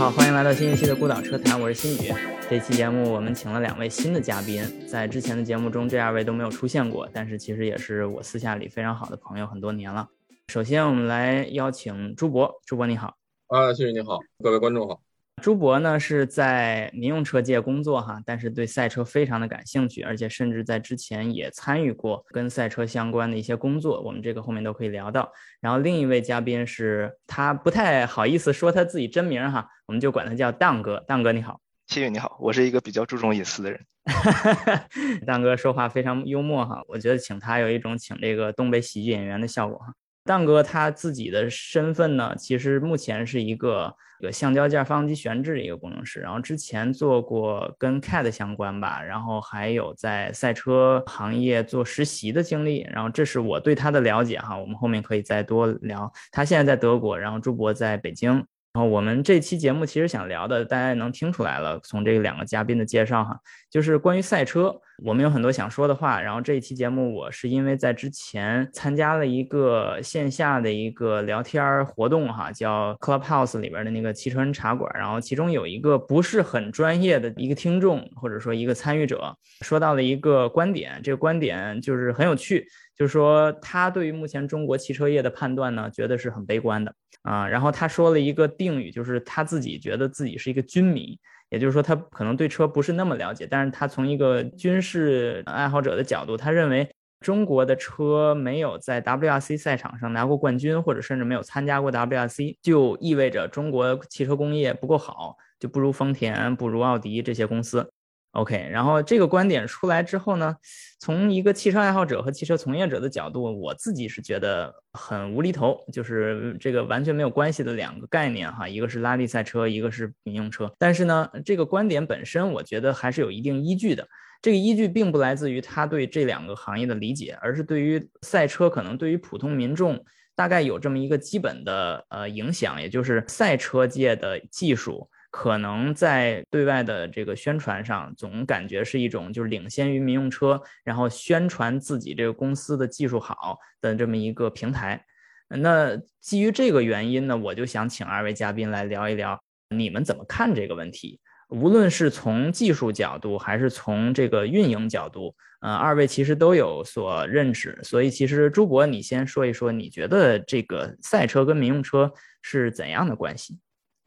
[0.00, 2.10] 好，欢迎来到新一期的孤岛车谈，我是新宇。
[2.48, 10.08] 这期节目我们请了两位新的嘉宾，在之前的节目中这二位都没有出现过，但是其实也是我私下里非常好的朋友，很多年了。
[10.48, 13.18] 首先我们来邀请朱博，朱博你好。
[13.48, 15.02] 啊，新宇你好，各位观众好。
[15.40, 25.32] 朱博呢是在民用车界工作哈，但是对赛车非常的感兴趣，而且甚至在之前也参与过跟赛车相关的一些工作，我们这个后面都可以聊到。
[25.60, 31.02] 然后另一位嘉宾是他不太好意思说他自己真名哈，我们就管他叫当哥。
[31.08, 33.80] 当哥你好，谢谢你好，我是一个比较注重隐私的人。
[35.26, 39.94] 当哥说话非常幽默哈，我觉得请他有一种请这个东北喜剧演员的效果哈。
[40.24, 56.12] 当哥他自己的身份呢，其实目前是一个一个橡胶件发动机悬置的一个工程师，然后之前做过跟 CAD 相关吧，然后还有在赛车行业做实习的经历，然后这是我对他的了解哈，我们后面可以再多聊。
[56.30, 58.44] 他现在在德国，然后朱博在北京。
[58.72, 63.36] 然后我们这期节目其实想聊的，大家也能听出来了，从这两个嘉宾的介绍哈，
[63.68, 66.20] 就是关于赛车，我们有很多想说的话。
[66.20, 82.64] 然后这一期节目，我是因为在之前参加了一个线下的一个聊天活动哈，叫 Clubhouse 里边的那个汽车人茶馆，然后其中有一个不是很专业的一个听众或者说一个参与者，说到了一个观点，这个观点就是很有趣。
[83.00, 87.48] 就是说，他对于目前中国汽车业的判断呢，觉得是很悲观的啊。
[87.48, 96.86] 然后他说了一个定语，就是他自己觉得自己是一个军迷，也就是说，他可能对车不是那么了解，但是他从一个军事爱好者的角度，他认为
[97.20, 107.90] 中国的车没有在 WRC 赛场上拿过冠军，或者甚至没有参加过 WRC，就意味着中国汽车工业不够好，就不如丰田、不如奥迪这些公司。
[108.32, 110.54] OK，然后这个观点出来之后呢，
[111.00, 120.72] 从一个汽车爱好者和汽车从业者的角度，我自己是觉得很无厘头，就是这个完全没有关系的两个概念哈，一个是拉力赛车，一个是民用车。
[120.78, 124.06] 但是呢，这个观点本身，我觉得还是有一定依据的。
[124.40, 130.02] 这个依据并不来自于他对这两个行业的理解，而是对于赛车可能对于普通民众
[130.36, 135.10] 大概有这么一个基本的呃影响，也就是赛车界的技术。
[135.30, 145.04] 可能在对外的这个宣传上，总感觉是一种就是领先于民用车，然后宣传自己这个公司的技术好的这么一个平台。
[145.48, 151.20] 那基于这个原因呢，我就想请二位嘉宾来聊一聊，你们怎么看这个问题？
[151.48, 157.76] 无论是从技术角度，还是从这个运营角度，呃，二位其实都有所认识。
[157.82, 163.58] 所以，其实朱博，你先说一说，你觉得这个赛车跟民用车是怎样的关系？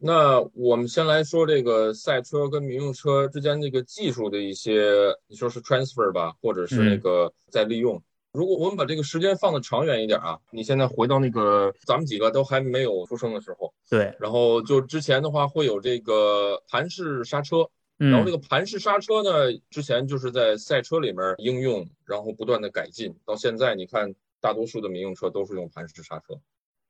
[0.06, 4.92] 那我们先来说这个赛车跟民用车之间这个技术的一些，
[5.28, 8.02] 你说是 transfer 吧，或者是那个再利用。
[8.30, 17.66] 如果我们把这个时间放的长远一点啊，你现在回到那个咱们几个都还没有出生的时候，对，然后就之前的话会有这个盘式刹车，
[17.96, 26.38] 然后这个盘式刹车呢，之前就是在赛车里面应用，然后不断的改进，到现在你看大多数的民用车都是用盘式刹车，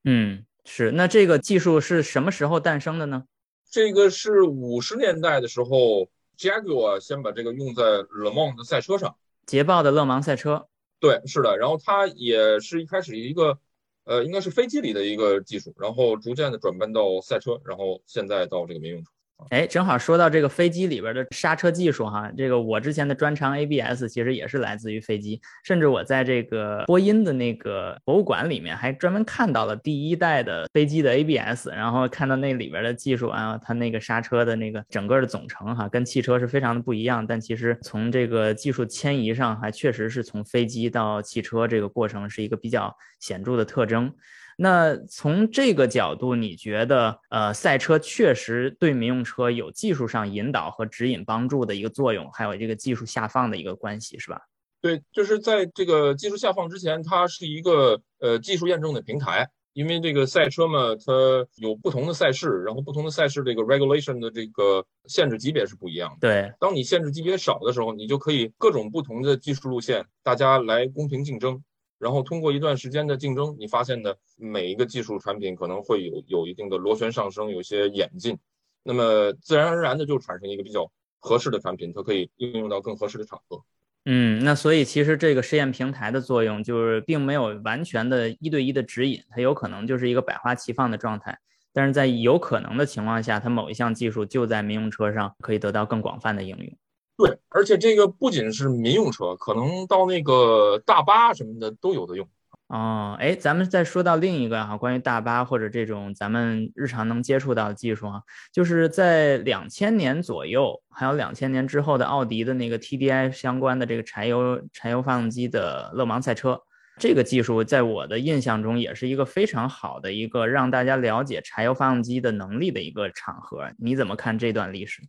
[0.03, 0.45] 嗯。
[0.65, 3.25] 是，那这个技术是什么时候诞生的呢？
[3.71, 6.09] 这个是五十年代的时候
[6.39, 9.17] ，Jaguar 先把这个用在勒芒的赛车上，
[9.47, 10.67] 捷豹的勒芒赛车。
[11.01, 13.59] 对，是的，然后它也是一开始一个，
[14.05, 19.11] 呃，应该是飞机里的一个技术，然后逐渐的转变到赛车，然后现在到这个民用车。
[19.51, 44.15] 哎，正好说到这个飞机里边的刹车技术哈，这个我之前的专长 ABS 其实也是来自于飞机，甚至我在这个波音的那个博物馆里面还专门看到了第一代的飞机的 ABS，然后看到那里边的技术啊，它那个刹车的那个整个的总成哈，跟汽车是非常的不一样，但其实从这个技术迁移上，还确实是从飞机到汽车这个过程是一个比较显著的特征。
[44.57, 54.41] 那从这个角度，你觉得呃，赛车确实对民用车有技术上引导和指引帮助的一个作用，还有这个技术下放的一个关系，是吧？
[54.81, 61.13] 对，就是在这个技术下放之前，它是一个呃技术验证的平台，因为这个赛车嘛，它
[61.57, 66.17] 有不同的赛事，然后不同的赛事这个 regulation 的这个限制级别是不一样的。
[66.21, 71.65] 对，当你限制级别少的时候，你就可以各种不同的技术路线，大家来公平竞争。
[71.99, 78.37] 然后通过一段时间的竞争，你发现的每一个技术产品可能会有有一定的螺旋上升，有些演进，
[78.83, 83.63] 那么自然而然的就产生一个比较合适的产品，它可以应用到更合适的场合。
[84.07, 91.39] 嗯，那所以其实这个试验平台的作用就是并没有完全的一对一的指引，它有可能就是一个百花齐放的状态，
[91.73, 96.77] 但是在有可能的情况下，它某一项技术就在民用车上可以得到更广泛的应用。
[97.17, 102.29] 对，而且这个不仅是民用车，可能到那个大巴什么的都有的用。
[102.67, 108.23] 哦，哎，咱们再说到另一个哈，关于大巴或者这种咱们日常能接触到的技术哈，
[108.53, 116.59] 就是在两千年左右，还有两千年之后的奥迪的那个 TDI 相关的这个柴油柴油发动机的勒芒赛车，
[116.99, 123.71] 这个技术在我的印象中也是一个非常好的一个让大家了解柴油发动机的能力的一个场合。
[123.79, 125.03] 你怎么看这段历史？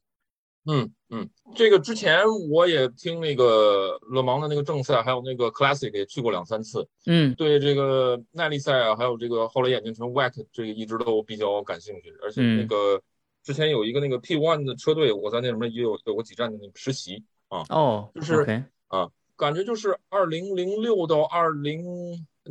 [0.68, 6.88] 嗯嗯，这个之前我也听那个勒芒的那个正赛，还有那个 Classic 也去过两三次。
[7.06, 12.12] 嗯，对这个耐力赛啊，还有这个后来演进成 WEC，这个一直都比较感兴趣。
[12.24, 13.00] 而且那个
[13.44, 17.64] 之前有一个那个 P1 的车队，我在那什么也有有过几站的那个实习啊。
[17.70, 19.08] 哦，就是啊，
[19.38, 21.84] 感觉就是二零零六到二零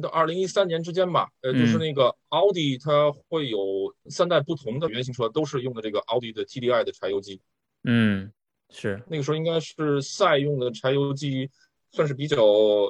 [0.01, 1.29] 到二零一三年之间吧。
[1.43, 3.59] 呃，就是那个奥迪它会有
[4.09, 7.41] 三代不同的原型车，都是用的这个奥迪的 TDI 的柴油机。
[7.85, 8.33] 嗯，
[8.71, 11.51] 是那个时候应该是赛用的柴油机，
[11.93, 12.37] 算是比较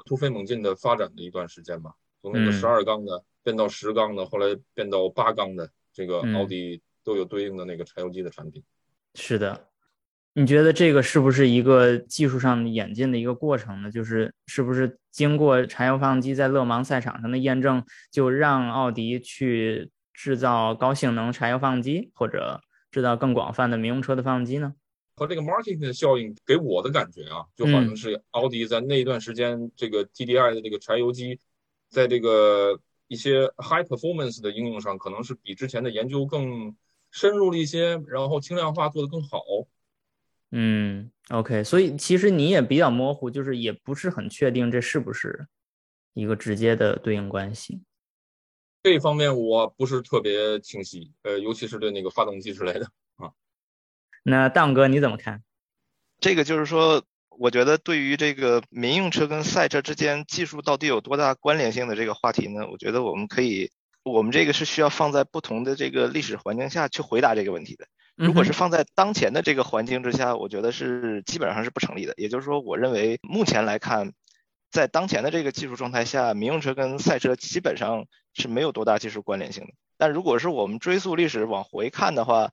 [0.07, 1.93] 突飞猛进的发展的一段时间吧。
[2.23, 8.63] 从那个十二缸的变到十缸的，后来变到八缸的，这个奥迪都有对应的那个柴油机的产品。
[9.15, 9.69] 是的，
[10.33, 13.91] 你觉得这个是不是一个技术上演进的一个过程呢？
[13.91, 24.73] 就是是不是经过柴油发动机在勒芒赛场上的验证，就让奥迪去制造高性能柴油发动机，或者制造更广泛的民用车的发动机呢？
[25.17, 31.39] 和这个 marketing 的效应给我的感觉啊，就好像是奥迪在那一段时间，这个 TDI 的这个柴油机，
[31.89, 36.75] 在这个一些 high performance 的应用上，可能是比之前的研究更
[37.11, 39.41] 深入了一些，然后轻量化做得更好。
[40.51, 45.47] 嗯，OK，所以其实你也比较模糊，就是也不是很确定这是不是
[46.13, 47.81] 一个直接的对应关系。
[48.83, 52.89] 这方面我不是特别清晰，呃，尤其是对那个发动机之类的。
[54.25, 55.43] 那大哥你怎么看？
[56.19, 62.67] 这个就是说，我觉得对于这个民用车跟赛车之间技术到底有多大关联性的这个话题呢？
[62.71, 63.71] 我觉得我们可以，
[64.03, 67.87] 我们这个是需要放在不同的这个历史环境下去回答这个问题的。
[68.17, 72.15] 如果是放在当前的这个环境之下，我觉得是基本上是不成立的。
[72.17, 74.13] 也就是说，我认为目前来看，
[74.71, 79.73] 在当前的这个技术状态下，民用车跟赛车基本上是没有多大技术关联性的。
[79.99, 82.53] 但如果是我们追溯历史往回看的话，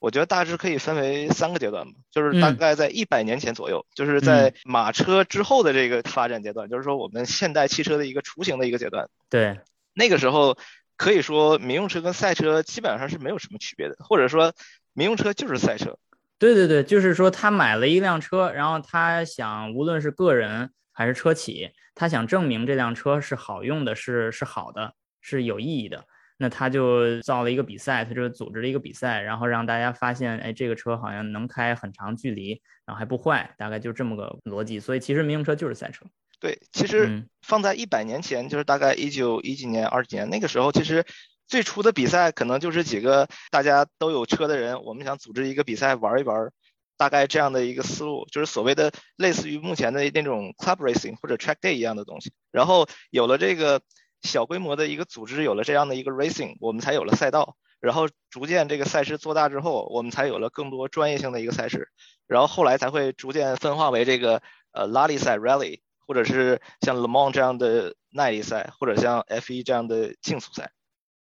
[0.00, 9.08] 我觉得大致可以分为三个阶段吧，就是大概在一百年前左右，就是在马车之后的这个发展阶段，就是说我们现代汽车的一个雏形的一个阶段。
[9.28, 9.58] 对，
[9.94, 10.56] 那个时候
[10.96, 14.52] 可以说民用车跟赛车基本上是没有什么区别的，或者说
[14.92, 15.98] 民用车就是赛车。
[16.38, 26.04] 对对对，就是说他买了一辆车，然后他想无论是个人还是车企，他想证明这辆车是好用的，是是好的，是有意义的。
[26.40, 34.78] 那他就造了一个比赛，他就组织了一个比赛，然后让大家发现，哎，这个车好像能开很长距离，然后还不坏，大概就这么个逻辑。
[34.78, 36.06] 所以其实民用车就是赛车。
[36.38, 41.04] 对，其实放在一百年前，就是大概一九一几年、二几年那个时候，其实
[41.48, 46.52] 最初的比赛可能就是几个大家都有车的人，我们想组织一个比赛玩一玩，
[46.96, 52.32] 大概这样的一个思路，就是所谓的类似于目前的那种 club racing 或者 track day 一样的东西。
[52.52, 53.82] 然后有了这个。
[54.22, 61.88] 小规模的一个组织有了这样的一个 racing，我们才有了赛道，然后逐渐这个赛事做大之后，我们才有了更多专业性的一个赛事，
[62.26, 64.42] 然后后来才会逐渐分化为这个
[64.72, 70.72] 呃拉力赛 rally，或者是像 Le Mans 这样的耐力赛，或者像 F1 这样的竞速赛。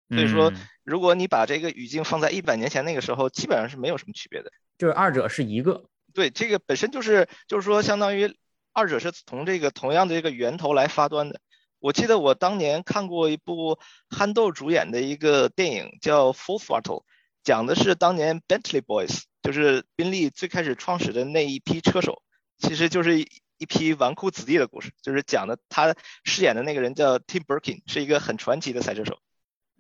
[0.10, 0.54] 所以说，
[0.84, 5.84] 如果你把这个语境放在一百年前那个时候，基本上是没有什么区别的，就是二者是一个。
[6.14, 8.34] 对，这个本身就是就是说，相当于
[8.72, 11.42] 二者是从这个同样的这个源头来发端的。
[11.80, 13.78] 我记得我当年看过一部
[14.10, 17.02] 憨豆主演的一个电影，叫《Full Throttle》，
[17.44, 22.22] 讲的是当年 Bentley Boys，就是宾利最开始创始的那一批车手，
[22.58, 24.92] 其实就是一批纨绔子弟的故事。
[25.02, 29.20] 就是讲的他饰演的那个人叫 Tim Birkin，是一个很传奇的赛车手。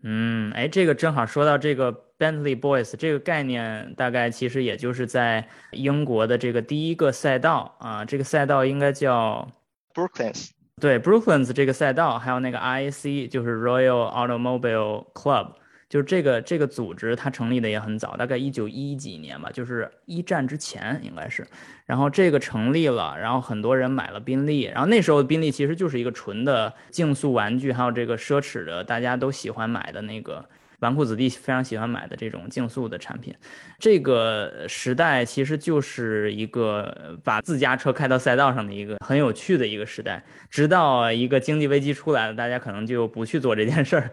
[0.04, 9.51] 嗯，哎，这个正好说到这个 Bentley Boys 这个概念，大概其实也就是在英国的这个第一个赛道啊，这个赛道应该叫
[9.96, 10.51] Brooklands。
[10.79, 15.53] 对，Brooklands 这个赛道，还有那个 IAC，就是 Royal Automobile Club，
[15.89, 21.48] 就是这个这个组织，它成立的也很早，大概一九一几年吧，就是一战之前应该是。
[21.88, 30.48] 然后这个成立了，然后很多人买了宾利，然后那时候宾利其实就是一个纯的竞速玩具，还有这个奢侈的，大家都喜欢买的那个。
[30.79, 33.34] 纨绔子弟非常喜欢买的这种竞速的产品，
[33.79, 40.24] 这个时代其实就是一个把自家车开到赛道上的一个很有趣的一个时代。
[40.50, 44.12] 直到一个经济危机出来了，大家可能就不去做这件事儿。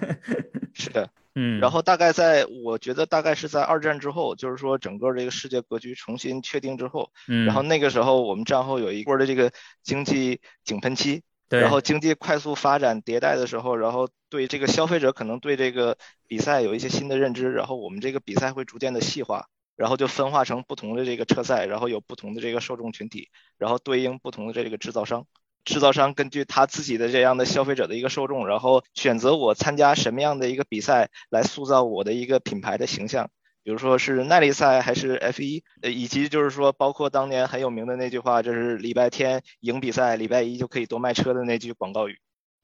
[0.72, 1.60] 是的，嗯。
[1.60, 7.44] 然后大概在我觉得大概是在二战之后，就是说整个这个世界格局重新确定之后，嗯。
[7.44, 9.52] 然后那个时候我们战后有一波的这个
[9.82, 11.22] 经济井喷期。
[11.58, 23.28] 然后经济快速发展迭代的时候，然后对这个消费者可能对这个比赛有一些新的认知，然后我们这个比赛会逐渐的细化，然后就分化成不同的这个车赛，然后有不同的这个受众群体，
[23.58, 25.26] 然后对应不同的这个制造商。
[25.62, 33.28] 制造商根据他自己的这样的消费者的一个受众，然后选择我参加什么样的一个比赛来塑造我的一个品牌的形象，
[33.70, 42.18] 比如说是耐力赛还是 F1，呃，以及就是说包括当年很有名的那句话，就是礼拜天赢比赛，礼拜一就可以多卖车的那句广告语。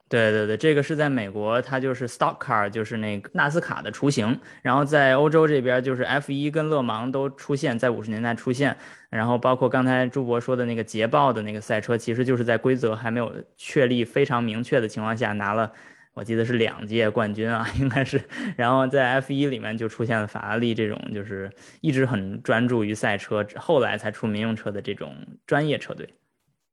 [0.09, 4.37] 对对对，这个是在美国，它就是 Stock Car，就是那个纳斯卡的雏形。
[4.61, 8.75] 然后在欧洲这边，就是 F1 跟勒芒都出现在五十年代出现。
[9.09, 15.71] 然后包括刚才朱博说的那个捷豹的那个赛车，其实就是在规则还没有确立非常明确的情况下拿了，
[16.17, 18.19] 我记得是两届冠军啊， 应该是。
[18.57, 26.15] 然后在 F1 里面就出现了法拉利这种，就是一直很专注于赛车，后来才出民用车的这种专业车队。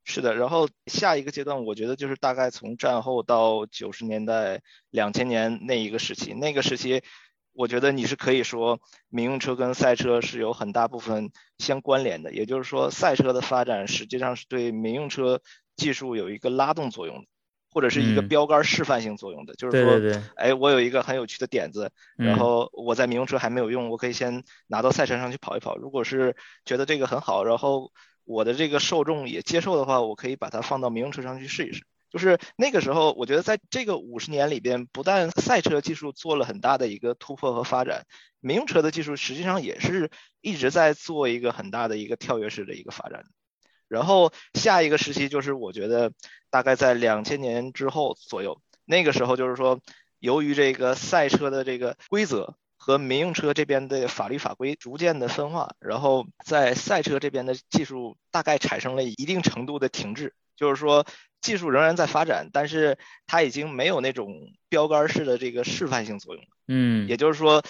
[0.03, 7.03] 是的，然后下一个阶段，我觉得就是大概从战后到九十年代、两千年那一个时期，那个时期，
[7.53, 15.43] 我觉得你是可以说民用车跟赛车是有很大部分相关联的，也就是说，赛车的发展实际上是对民用车
[15.77, 17.27] 技术有一个拉动作用的，
[17.75, 20.01] 或者是一个标杆示范性作用的，就是说，
[20.37, 27.93] 哎，我有一个很有趣的点子，然后我在民用车还没有用，我可以先拿到赛车上去跑一跑，如果是觉得这个很好，然后。
[28.27, 31.85] 我的这个受众也接受的话，我可以把它放到民用车上去试一试。
[32.09, 38.07] 就是那个时候，我觉得在这个五十年里边，不但赛车技术做了很大的一个突破和发展，
[38.41, 43.27] 民用车的技术实际上也是一直在做一个很大的一个跳跃式的一个发展。
[43.89, 46.13] 然后下一个时期就是我觉得
[46.51, 49.81] 大概在两千年之后左右，那个时候就是说，
[50.19, 52.57] 由于这个赛车的这个规则。
[52.77, 61.07] 和民用车这边的法律法规逐渐的分化，然后在赛车这边的技术大概产生了一定程度的停滞，就是说
[61.41, 66.51] 技术仍然在发展，但是它已经没有那种标杆式的这个示范性作用了。
[66.69, 67.63] 嗯，也就是说，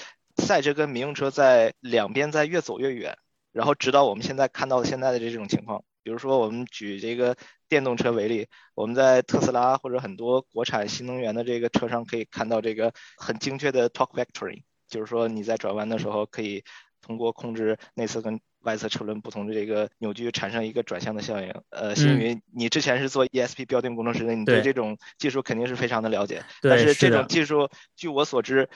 [0.42, 3.16] 赛车跟民用车在两边在越走越远，
[3.52, 5.84] 然后直到我们现在看到现在的这种情况。
[6.04, 7.34] 比如说，我们举这个
[7.66, 14.62] 电动车为例，我们在特斯拉或者很多国产新能源的这个车上可以看到这个很精确的 torque vectoring。
[14.86, 16.62] 就是说你在转弯的时候，可以
[17.00, 21.54] 通过控制内侧跟外侧车轮不同的这个扭矩，产生一个转向的效应。
[21.70, 26.44] 呃，星云，你之前是做 ESP 标定工程师的，你对这种技术肯定是非常的了解。
[26.60, 28.68] 但是这种技术，据我所知，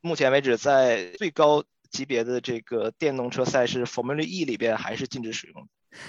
[0.00, 5.68] 目前为止在最高级别的这个电动车赛事 Formula E 里边还是禁止使用。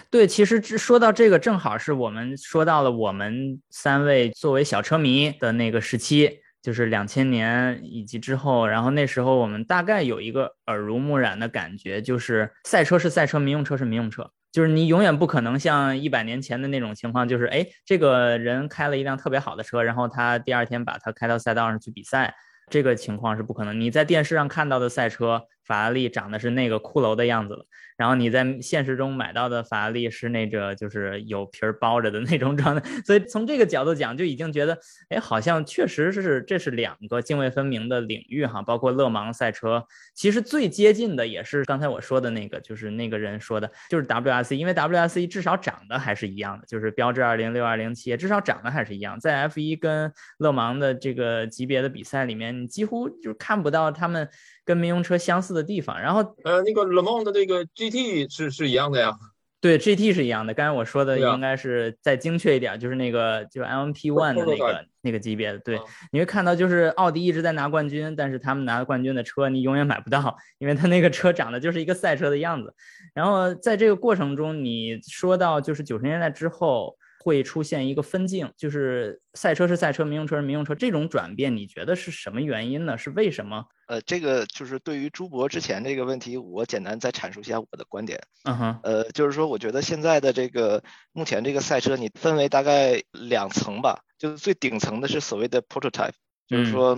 [0.09, 6.39] 对，其实说到这个，正好是我们说到了我们三位作为小车迷的那个时期。
[6.59, 22.35] 就是两千年以及之后，然后那时候我们大概有一个耳濡目染的感觉，就是赛车是赛车，民用车是民用车，就是你永远不可能像一百年前的那种情况，就是哎，这个人开了一辆特别好的车，然后他第二天把它开到赛道上去比赛，
[22.69, 23.79] 这个情况是不可能。
[23.79, 27.65] 你在电视上看到的赛车，法拉利长的是那个骷髅的样子了。
[27.97, 34.77] 然后你在现实中买到的法拉利是那个就是有皮儿包着的那种状态， 所以从这个角度讲，就已经觉得，
[35.09, 38.61] 哎，好像确实是这是两个泾渭分明的领域哈。
[38.61, 39.83] 包括勒芒赛车，
[40.13, 49.19] 其实最接近的也是刚才我说的那个，就是那个人说的，就是 WRC，因为 WRC 至少长得还是一样的，就是标致二零六二零七，至少长得还是一样。
[49.19, 54.29] 在 F 一跟勒芒的这个级别的比赛里面，你几乎就看不到他们。
[54.67, 59.17] 跟民用车相似的地方，然后呃，那个 Le Mans 的这个 GT 是是一样的呀，
[59.61, 60.53] 对，GT 是一样的。
[60.53, 65.59] 刚才我说的应该是再精确一点，就是那个就是 LMP One 的那个那个级别的。
[65.59, 65.79] 对，
[66.11, 72.75] 你会看到就是奥迪一直在拿冠军，但是他们拿冠军的车你永远买不到，因为他那个车长得就是一个赛车的样子。
[73.13, 76.97] 然后在这个过程中，你说到就是九十年代之后。
[77.27, 82.97] 会出现一个分镜，就是赛车是赛车，民用车是民用车，这种转变，你觉得是什么原因呢？
[82.97, 83.65] 是为什么？
[83.87, 88.17] 呃，这个就是对于朱博之前这个问题，我简单再阐述一下我的观点。
[88.45, 90.81] 嗯哼，呃，就是说，我觉得现在的这个
[91.11, 96.13] 目前这个赛车，你分为大概两层吧，就是最顶层的是所谓的 prototype，
[96.47, 96.97] 就是说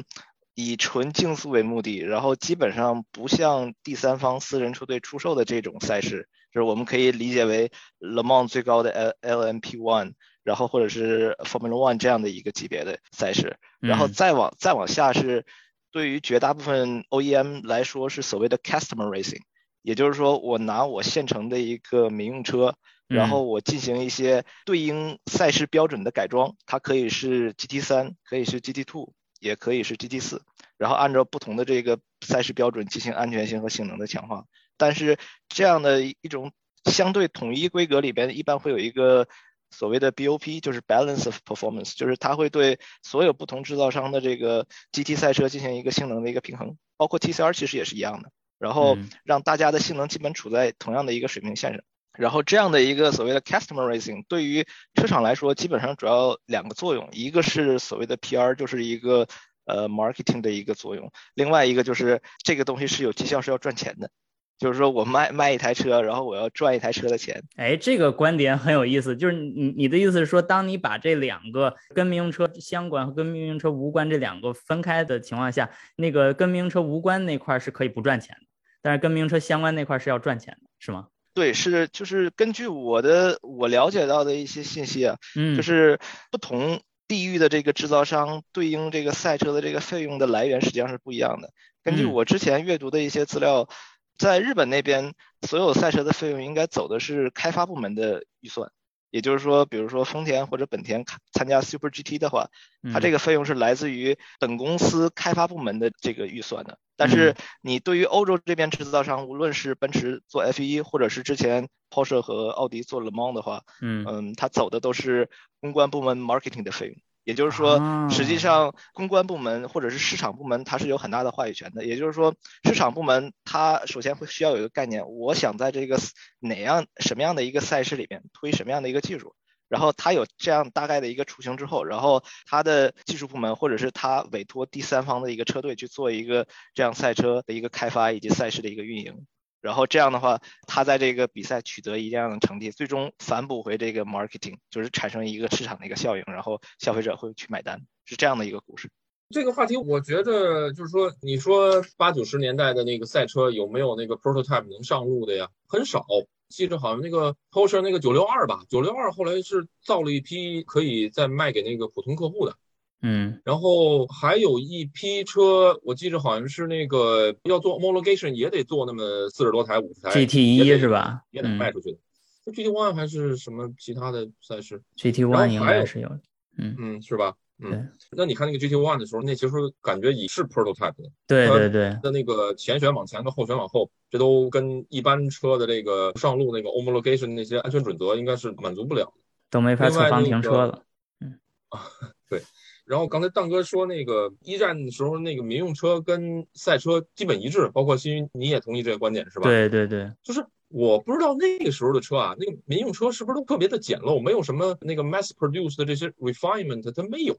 [0.68, 6.28] 以纯竞速为目的，然后基本上不向第三方私人车队出售的这种赛事。
[6.52, 10.14] 就是我们可以理解为 Le Mans 最高的 L LMP One，
[10.44, 15.46] 然后或者是 Formula One 这样的一个级别的赛事，然后再往再往下是
[15.92, 19.42] 对于绝大部分 OEM 来说是所谓的 Customer Racing，
[19.84, 22.74] 也就是说我拿我现成的一个民用车，
[23.08, 30.42] 然后我进行一些对应赛事标准的改装，它可以是 GT 三，可以是 GT Two，也可以是 GT 四，
[30.78, 34.46] 然后按照不同的这个赛事标准进行安全性和性能的强化。
[34.78, 35.18] 但是
[35.48, 36.52] 这样的一种
[36.86, 39.28] 相对统一规格里边，一般会有一个
[39.72, 51.82] 所谓的 BOP，就是 Balance of Performance，就是它会对所有不同制造商的这个 GT 赛车进行一个性能的一个平衡，包括 TCR 其实也是一样的，然后让大家的性能基本处在同样的一个水平线上。
[52.20, 59.26] 然后这样的一个所谓的 Customer Racing，对于车厂来说，基本上主要两个作用，一个是所谓的 PR，就是一个
[59.66, 64.10] 呃 Marketing 的一个作用，另外一个就是这个东西是有绩效，是要赚钱的。
[64.58, 67.42] 就是说我卖卖一台车，然后我要赚一台车的钱。
[67.56, 69.16] 哎，这个观点很有意思。
[69.16, 78.48] 就是你你的意思是说，当你把这两个跟民用车相关和跟民用车无关这两个分开的情况下，那个跟民用车无关那块是可以不赚钱的，
[78.82, 81.08] 但是跟民用车相关那块是要赚钱的，是吗？
[81.34, 86.00] 对，是就是根据我的我了解到的一些信息啊，嗯，就是
[86.32, 91.52] 不同地域的这个制造商对应这个赛车的这个费用的来源实际上是不一样的。
[91.84, 93.70] 根据我之前阅读的一些资料。
[94.18, 95.14] 在日本那边，
[95.48, 98.70] 所有赛车的费用应该走的是开发部门的预算，
[99.10, 102.50] 也就是说，比如说丰田或者本田参加 Super GT 的话，
[102.94, 106.78] 它这个费用是来自于本公司开发部门的这个预算的。
[106.96, 115.30] 但是你对于欧洲这边制造商，无论是奔驰做 F1，或者是之前 Porsche 和奥迪做 Le Mans 的话，嗯嗯，它走的都是
[115.62, 116.96] 公关部门 marketing 的费用。
[117.24, 121.86] 也就是说，实际上公关部门或者是市场部门，它是有很大的话语权的。
[121.86, 122.34] 也就是说，
[122.64, 126.00] 市场部门它首先会需要有一个概念，我想在这个
[126.40, 129.36] 哪样什么样的一个赛事里面推什么样的一个技术，
[129.68, 139.28] 然后它有这样大概的一个雏形之后，然后它的技术部门或者是它委托第三方的一个车队去做一个这样赛车的一个开发以及赛事的一个运营。
[139.62, 148.90] 然后这样的话，他在这个比赛取得一样的成绩，最终反哺回这个 marketing，就是产生一个市场的一个效应，然后消费者会去买单，是这样的一个故事。
[149.32, 155.50] 这个话题，我觉得就是说，你说八九十年代的那个赛车有没有那个 prototype 能上路的呀？
[155.68, 156.06] 很少，
[156.48, 162.56] 记着好像那个 Porsche 那个九六二吧，九六二后来是造了一批可以再卖给那个普通客户的。
[163.02, 171.22] 嗯，然后还有一批车，我记着好像是那个要做 homologation 也得做那么四十多台、五十台，GT 一是吧？
[171.32, 171.98] 也得卖出去的。
[172.46, 176.10] 那 GT One 还是什么其他的赛事？GT One 应该是有，
[176.58, 177.36] 嗯嗯，是吧？
[177.62, 181.10] 嗯，那你看那个 GT One 的时候，那其实感觉已是 prototype 的。
[181.28, 181.98] 对对对。
[182.02, 189.12] 的那个前悬往前和后悬往后，这都跟一般车的这个上路那个 homologation 那些安全准则应该是满足不了的，
[189.50, 190.84] 都没法侧方停车了。
[191.20, 191.38] 嗯
[191.70, 191.84] 啊，
[192.30, 192.42] 对。
[192.90, 199.44] 然后刚才蛋哥说那个一战的时候，那个民用车跟赛车基本一致，包括新宇你也同意这个观点是吧？
[199.44, 207.38] 对对对，就是我不知道那个时候的车啊，那个民用车是不是都特别的简陋，没有什么那个 mass produce 的这些 refinement，它没有。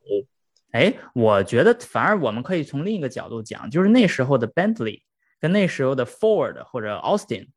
[0.70, 5.02] 哎，我觉得反而我们可以从另一个角度讲，就是那时候的 Bentley
[5.40, 7.48] 跟那时候的 Ford 或者 Austin，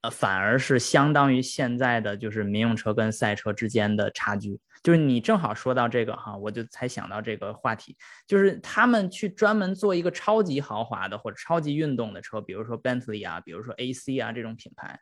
[0.00, 4.58] 呃，反而是相当于现在的就是民用车跟赛车之间的差距。
[4.84, 15.00] 就是你正好说到这个哈，我就才想到这个话题，就是他们去专门做一个超级豪华的或者超级运动的车，比如说 Bentley 啊，比如说 AC 啊这种品牌，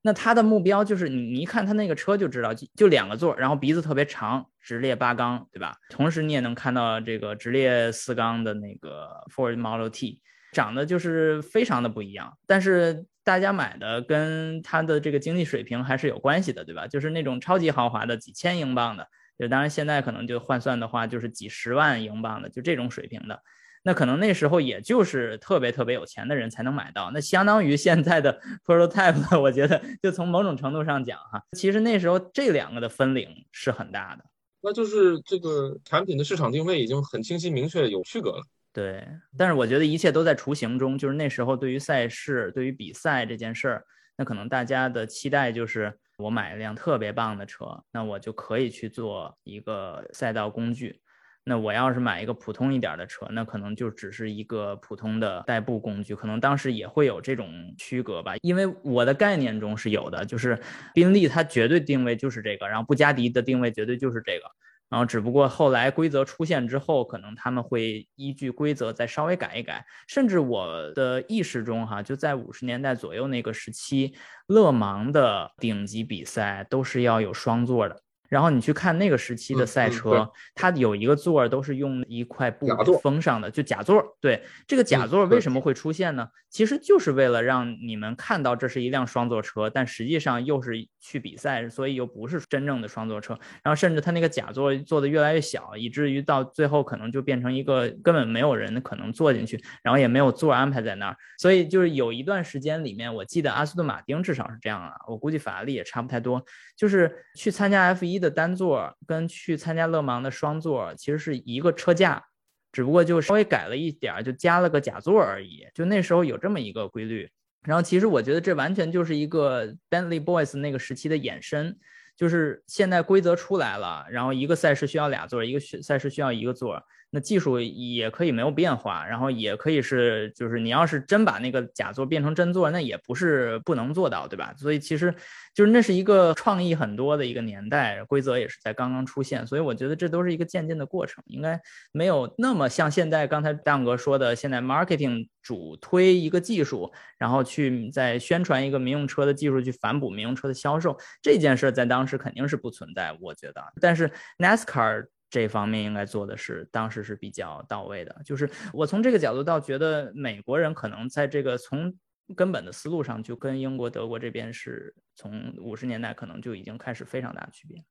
[0.00, 5.76] 那他的目标就是你你一看他那个车就知道，就两个座，然后鼻子特别长，直列八缸，对吧？
[5.90, 13.04] 同时你也能看到这个直列四缸的那个 Ford Model T，长得就是非常的不一样，但是。
[13.24, 16.86] 大家买的跟它的这个经济水平还是有关系的，对吧？
[16.86, 19.08] 就是那种超级豪华的几千英镑的，
[19.38, 23.40] 就当然现在可能就换算的话就是几十万英镑的，就这种水平的，
[23.82, 34.24] 那可能那时候也就是特别特别有钱的人才能买到，那相当于现在的 prototype，我觉得就从某种程度上讲哈，其实那时候这两个的分领是很大的，
[34.60, 38.42] 那就是这个产品的市场定位已经很清晰明确有区隔了。
[38.74, 39.06] 对，
[39.38, 40.98] 但是我觉得一切都在雏形中。
[40.98, 43.84] 就是那时候，对于赛事、对于比赛这件事儿，
[44.18, 51.00] 那可能大家的期待就是，我买一辆特别棒的车，那我就可以去做一个赛道工具。
[51.44, 56.16] 那我要是买一个普通一点的车，那可能就只是一个普通的代步工具。
[56.16, 57.46] 可能当时也会有这种
[57.78, 60.58] 区隔吧，因为我的概念中是有的，就是
[60.92, 64.50] 宾利它绝对定位就是这个，然后布加迪的定位绝对就是这个。
[64.90, 69.84] 然后，只不过后来规则出现之后，可能他们会依据规则再稍微改一改。
[70.06, 74.14] 甚至我的意识中，哈，就在五十年代左右那个时期，
[74.46, 78.03] 勒芒的顶级比赛都是要有双座的。
[78.34, 82.66] 然后你去看那个时期的赛车，它有一个座儿都是用一块布
[83.00, 84.02] 封上的，就假座。
[84.20, 86.26] 对，这个假座为什么会出现呢？
[86.50, 93.38] 其实就是为了让你们看到这是一辆双座车，但实际上又是去比赛，所以又不是真正的双座车。
[93.62, 101.16] 然后甚至它那个假座做的越来越小，以至于到最后可能就变成一个根本没有人可能坐进去，然后也没有座安排在那儿。
[101.38, 106.44] 所以就是有一段时间里面，我记得阿斯顿马丁至少是这样啊，我估计法拉利也差不太多，
[106.76, 112.24] 就是去参加 F 一的单座跟去参加勒芒的双座其实是一个车架。
[112.72, 115.64] 只不过就稍微改了一点，就加了个假座而已。
[115.72, 117.30] 就那时候有这么一个规律。
[117.62, 121.76] 然后其实我觉得这完全就是一个 Bentley Boys 那个时期的衍生，
[122.16, 126.82] 就是现在规则出来了，然后一个赛事需要俩座，一个赛事需要一个座。
[127.14, 134.52] 那技术也可以没有变化，然后也可以是，就是你要是真把那个假座变成真做，那也不是不能做到，对吧？
[134.58, 135.14] 所以其实
[135.54, 141.60] 就是那是一个创意很多的一个年代，规则也是在刚刚出现，所以我觉得这都是一个渐进的过程，应该
[141.92, 153.62] 没有那么像现在刚才大勇哥说的，现在 marketing 主推一个技术，然后去在宣传一个民用车的技术去反哺民用车的销售这件事，在当时肯定是不存在，我觉得。
[153.80, 155.06] 但是 NASCAR。
[155.34, 158.22] 这方面应该做的是，当时是比较到位的。
[158.24, 161.92] 就是我从这个角度倒觉得，美国人可能在这个从
[162.36, 167.84] 根本的思路上，就跟英国、德国这边是从五十年代可能就已经开始非常大的区别。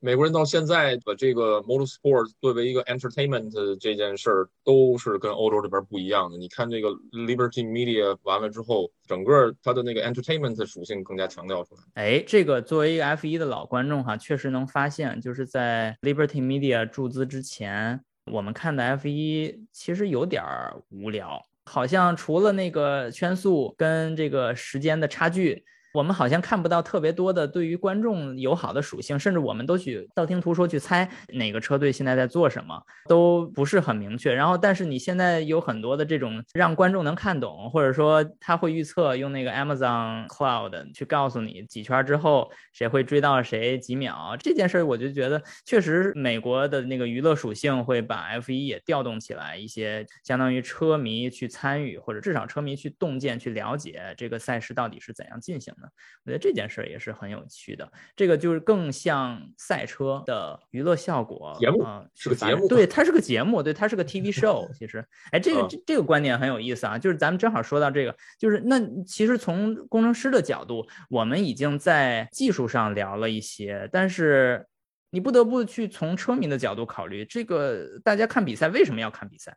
[0.00, 6.36] 美国人到现在把这个 motorsport 作为一个 entertainment 这件事儿，都是跟欧洲这边不一样的。
[6.36, 11.80] 你看这个 Liberty Media 完了之后，整个它的那个 entertainment 属性更加强调出来。
[11.94, 18.00] 哎，这个作为一个 F1 的老观众哈，确实能发现，就是在 Liberty Media 注资之前，
[18.32, 20.44] 我们看的 F1 其实有点
[20.90, 25.64] 无聊，好像除了那个圈速跟这个时间的差距。
[25.98, 34.32] 我们好像看不到特别多的对于观众友好的属性，甚至我们都去道听途说去猜哪个车队现在在做什么，都不是很明确。
[34.32, 55.87] 然后，但是你现在有很多的这种让观众能看懂，或者说他会预测用那个 Amazon Cloud 去告诉你几圈之后谁会追到谁几秒这件事儿，我就觉得确实美国的那个娱乐属性会把 F1 也调动起来一些，相当于车迷去参与，或者至少车迷去洞见去了解这个赛事到底是怎样进行的。
[56.24, 64.70] 我觉得这件事儿也是很有趣的，这个就是更像赛车的娱乐效果节目啊，是个节目，对，它是个节目，对，它是个 TV show。
[64.78, 74.66] 其实，哎，这个这这个观点很有意思啊，就是咱们正好说到这个，就是那其实从工程师的角度，我们已经在技术上聊了一些，但是
[75.10, 79.56] 你不得不去从车迷的角度考虑，这个大家看比赛为什么要看比赛？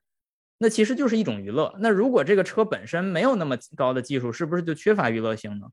[0.63, 1.75] 那其实就是一种娱乐。
[1.79, 5.65] 那如果这个车本身没有那么高的技术，是不是就缺乏娱乐性呢？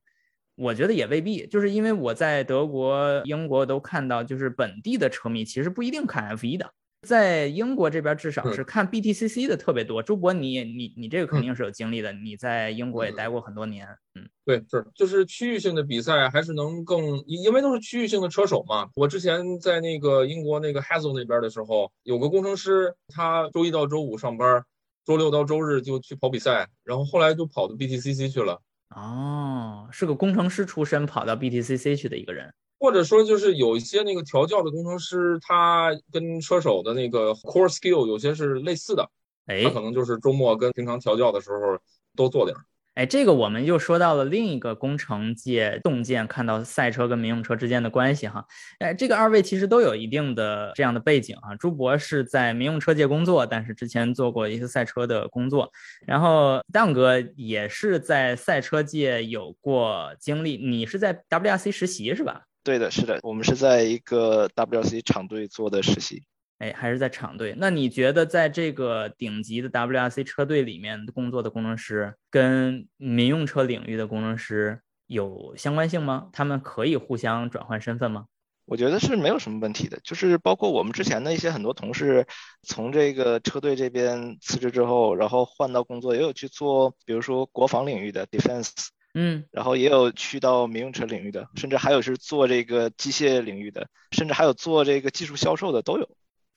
[0.59, 6.69] 我觉得也未必，就是因为我在德国、英国都看到，就是本地的车迷其实不一定看 F 一的，
[7.07, 10.03] 在英国这边至少是看 BTCC 的特别多。
[10.03, 18.89] 朱博，你你你这个肯定是有经历的，你在英国也待过很多年，嗯，对，是就是区域性的比赛还是能更，因为都是区域性的车手嘛。
[18.97, 24.65] 我之前在那个英国那个 Hazel 那边的时候，有个工程师，他周一到周五上班，
[25.07, 28.61] 周六到周日就去跑比赛，然后后来就跑到 BTCC 去了。
[28.91, 39.11] 哦，是个工程师出身，跑到 BTCC 去的一个人，或者说就是有一些那个调教的工程师，他跟车手的那个 core skill 有些是类似的，
[39.47, 41.79] 哎，他可能就是周末跟平常调教的时候
[42.17, 42.57] 多做点。
[42.99, 48.45] 哎，这个我们又说到了另一个工程界洞见，看到赛车跟民用车之间的关系哈。
[48.81, 51.55] 哎，这个二位其实都有一定的这样的背景啊。
[51.55, 55.71] 朱博是在民用车界工作，但是之前做过一些赛车的工作。
[56.09, 62.43] 然后蛋哥也是在赛车界有过经历，你是在 WRC 实习是吧？
[62.65, 66.25] 对的，是的，我们是在一个 WRC 厂队做的实习。
[66.59, 67.55] 哎，还是在厂队。
[67.57, 76.29] 那你觉得在这个顶级的 WRC 车队里面工作的工程师，跟民用车领域的工程师有相关性吗？
[76.33, 78.27] 他们可以互相转换身份吗？
[78.65, 79.99] 我觉得是没有什么问题的。
[80.03, 82.27] 就是包括我们之前的一些很多同事，
[82.65, 88.73] 从这个车队这边辞职之后，然后换到工作，也有去做，比如说国防领域的 defense，
[89.15, 96.11] 嗯，然后也有去到民用车领域的，甚至还有是做这个机械领域的，甚至还有做这个技术销售的都有。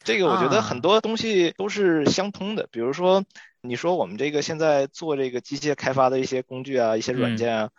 [0.04, 3.24] 这个我觉得很多东西都是相通的，比如说
[3.62, 7.70] 你说我们这个现在做这个机械开发的一些工具啊，一些软件啊，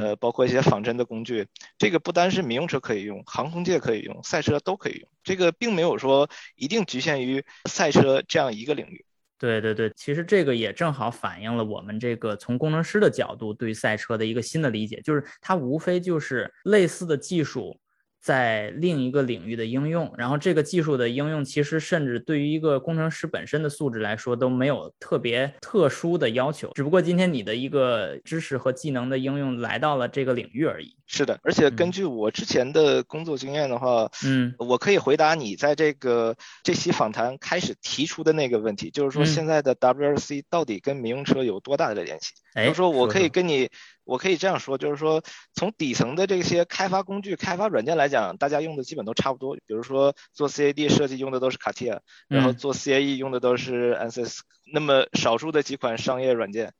[0.00, 1.46] 呃，包括一些仿真的工具，
[1.78, 9.04] 这个不单是民用车可以用，航空界可以用，赛车都可以用，这个并没有说一定局限于赛车这样一个领域。
[9.38, 17.80] 对对对，其实这个也正好反映了我们这个从工程师的角度对赛车的一个新的理解，就是它无非就是类似的技术。
[18.20, 30.94] 在另一个领域的应用，然后这个技术的应用，其实甚至对于一个工程师本身的素质来说都没有特别特殊的要求，只不过今天你的一个知识和技能的应用来到了这个领域而已。
[31.12, 42.30] 是的，而且根据我之前的工作经验的话，嗯，我可以回答你在这个这期访谈开始提出的那个问题，就是说现在的 WRC 到底跟民用车有多大的联系？
[42.54, 43.68] 就是说我可以跟你，
[44.04, 45.20] 我可以这样说，就是说
[45.52, 49.56] 从底层的这些开发工具、开发软件来讲，大家用的基本都差不多。
[49.66, 54.38] 比如说做 CAD 设计用的都是 CATIA，然后做 CAE 用的都是 ANSYS，
[54.72, 56.72] 那么少数的几款商业软件。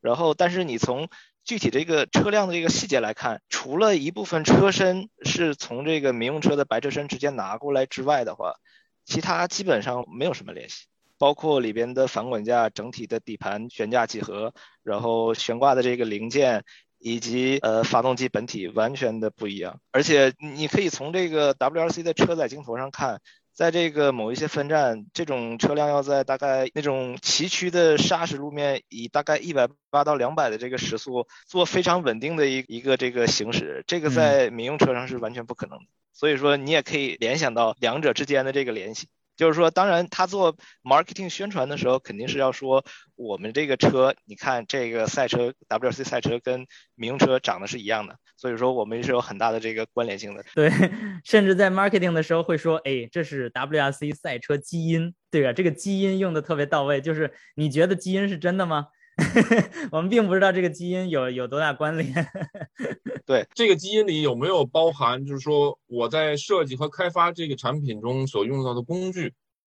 [0.00, 1.08] 然后，但是你从
[1.48, 8.56] 具体这个车辆的这个细节来看，除了一部分车身是从这个民用车的白车身直接拿过来之外的话，
[9.06, 10.84] 其他基本上没有什么联系。
[11.16, 16.64] 包括里边的反滚架、整体的底盘、悬架几何，然后悬挂的这个零件，
[16.98, 19.80] 以及呃发动机本体完全的不一样。
[19.90, 23.22] 而且你可以从这个 WRC 的车载镜头上看。
[23.58, 35.84] 在这个某一些分站，这种车辆要在大概那种崎岖的砂石路面，以大概一百八到两百的这个时速做非常稳定的一一个这个行驶，这个在民用车上是完全不可能的。
[36.12, 39.08] 所以说，你也可以联想到两者之间的这个联系。
[39.38, 50.44] 就是说，当然他做 marketing 宣传的时候，肯定是要说我们这个车，你看这个赛车 WRC 赛车跟民用车长得是一样的，所以说我们是有很大的这个关联性的。
[50.56, 50.68] 对，
[51.24, 55.52] 甚至在 marketing 的时候会说，哎，这是 WRC 赛车基因，对啊？
[55.52, 57.00] 这个基因用的特别到位。
[57.00, 58.88] 就是你觉得基因是真的吗？
[59.90, 62.12] 我们并不知道这个基因有有多大关联。
[63.26, 69.34] 对，这个基因里有没有包含，就是说我在设计和开发这个产品中所用到的工具，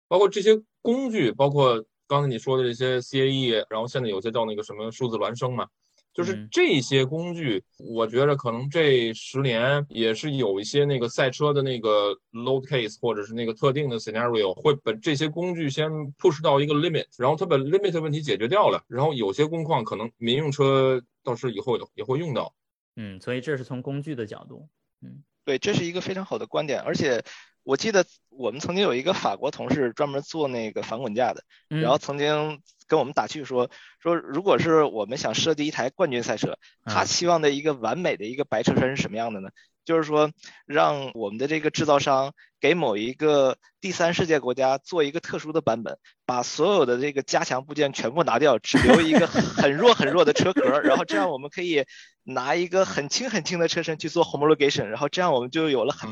[0.08, 5.66] 包括这些工具，包括刚才你说的这些 CAE，然后现在有些叫那个什么数字孪生嘛。
[6.14, 22.54] 就是这些工具，我觉着可能这十年也是有一些那个赛车的那个 load case，或者是那个特定的 scenario，会把这些工具先 push 到一个 limit，然后它把 limit 问题解决掉了，然后有些工况可能民用车到时以后也也会用到。
[22.96, 24.68] 嗯，所以这是从工具的角度。
[25.00, 27.24] 嗯，对，这是一个非常好的观点，而且
[27.62, 32.60] 我记得我们曾经有一个法国同事专门做那个反滚架的，然后曾经。
[32.92, 33.70] 跟我们打趣说
[34.02, 39.48] 说，如果是我们想设计一台冠军赛车，他期望的一个完美的一个白车身是什么样的呢？
[39.86, 40.30] 就是说，
[40.66, 51.86] 让我们的这个制造商给某一个第三世界国家做一个特殊的版本，把所有的这个加强部件全部拿掉，只留一个很弱很弱的车壳，然后这样我们可以
[52.24, 56.10] 拿一个很轻很轻的车身去做 homologation，然后这样我们就有了很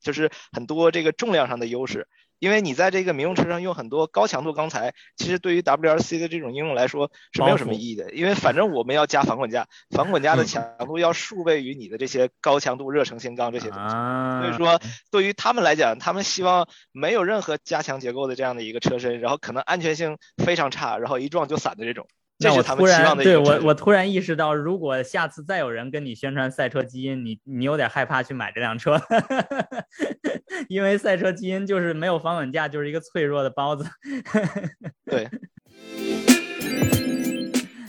[0.00, 2.08] 就是很多这个重量上的优势。
[2.42, 8.10] 因为你在这个民用车上用很多高强度钢材，其实对于 WRC 的这种应用来说是没有什么意义的。
[8.10, 13.94] 因为反正我们要加防滚架，防滚架的强度要数倍于你的这些高强度热成型钢这些东西。
[13.94, 14.80] 所以说，
[15.12, 22.08] 对于他们来讲，他们希望没有任何加强结构的这样的一个车身，然后可能安全性非常差，然后一撞就散的这种。
[22.42, 29.00] 那我突然对我我突然意识到，如果下次再有人跟你宣传赛车基因，你你有点害怕去买这辆车，
[30.68, 33.84] 因为赛车基因就是没有防稳架，就是一个脆弱的包子。
[35.06, 35.28] 对。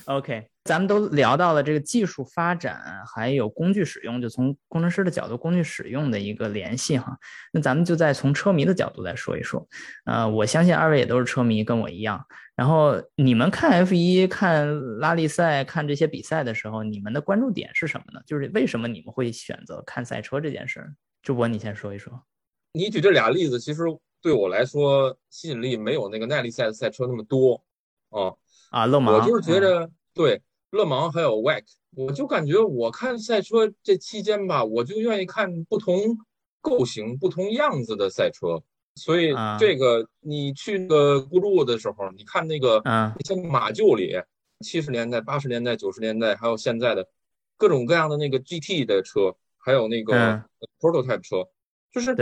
[0.05, 7.17] OK，咱们都聊到了这个技术发展，还有工具使用，就从工程师的角度，工具使用的一个联系哈。
[7.51, 9.67] 那咱们就再从车迷的角度来说一说。
[10.05, 12.25] 呃，我相信二位也都是车迷，跟我一样。
[12.55, 18.21] 然后你们看 F 一、看拉力赛、看这些比赛的时候，你们的关注点是什么呢？
[18.25, 20.93] 就是为什么你们会选择看赛车这件事儿？
[21.21, 22.23] 主播，你先说一说。
[22.71, 23.83] 你举这俩例子，其实
[24.21, 27.63] 对我来说吸引力没有那个耐力赛的赛车那么多
[28.09, 28.33] 啊。
[28.69, 30.41] 啊，勒芒，我就是觉得对
[30.73, 31.63] 勒芒还有 WEC，
[31.95, 36.17] 我就感觉我看赛车这期间吧，我就愿意看不同
[36.61, 38.61] 构型、不同样子的赛车。
[38.95, 44.15] 所以这个你去那个 Goodwood 的时候，你看那个那些马厩里，
[44.61, 47.07] 七十年代、八十年代、九十年代，还有现在的
[47.55, 50.43] 各种各样的那个 GT 的车，还有那个
[50.79, 51.47] Prototype 车，
[51.91, 52.15] 就是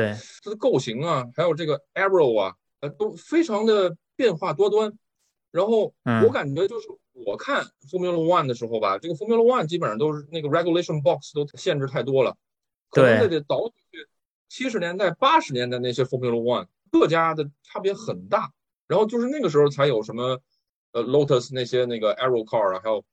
[0.44, 4.92] 它的构型啊，还有这个 Arrow 啊，呃，都非常的变化多端。
[5.52, 12.36] 然后我感觉就是我看 Formula One 的时候吧，这个 Formula One 基本上都是那个 Regulation Box 都限制太多了，
[12.90, 14.08] 可能得倒去
[14.50, 18.52] 七十年代、八十年代那些 Formula One，各家的差别很大。
[18.88, 20.42] 然后就是那个时候才有什么
[20.92, 23.04] 呃 Lotus 那些那个 Arrow Car 啊，还有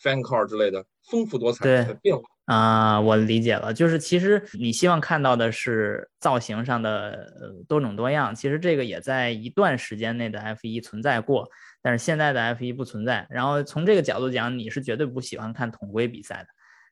[0.00, 2.98] Fan Car 之类的丰富多彩的变化啊。
[2.98, 7.30] 我理解了，就是其实你希望看到的是造型上的
[7.68, 8.34] 多种多样。
[8.34, 11.46] 其实这个也在一段时间内的 F 一存在过。
[11.86, 16.48] 但是现在的 F1 不存在，然后从这个角度讲，你是绝对不喜欢看统规比赛的，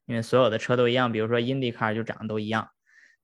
[0.07, 2.69] 因为所有的车都一样，比如说 IndyCar 就长得都一样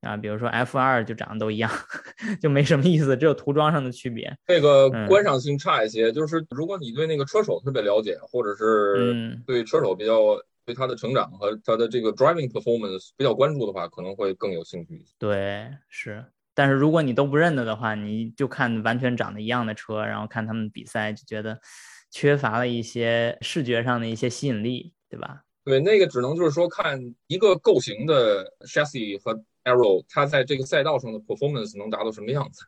[0.01, 1.71] 啊，比如说 F2 就长得都一样，
[2.43, 4.37] 就没什么意思，只有涂装上的区别。
[4.47, 15.13] 这个观赏性差一些，就是如果你对那个车手特别了解，或者是对车手比较对他的成长和他的这个 driving performance 比较关注的话，可能会更有兴趣一些。
[15.17, 16.25] 对，是。
[16.53, 21.59] 但是如果你都不认得的话，你就看完全长得一样的车，然后看他们比赛，就觉得
[22.09, 25.43] 缺乏了一些视觉上的一些吸引力，对吧？
[25.63, 32.65] 对，那个只能就是说看一个构型的 chassis 和 arrow，它在这个赛道上的 performance 能达到什么样子。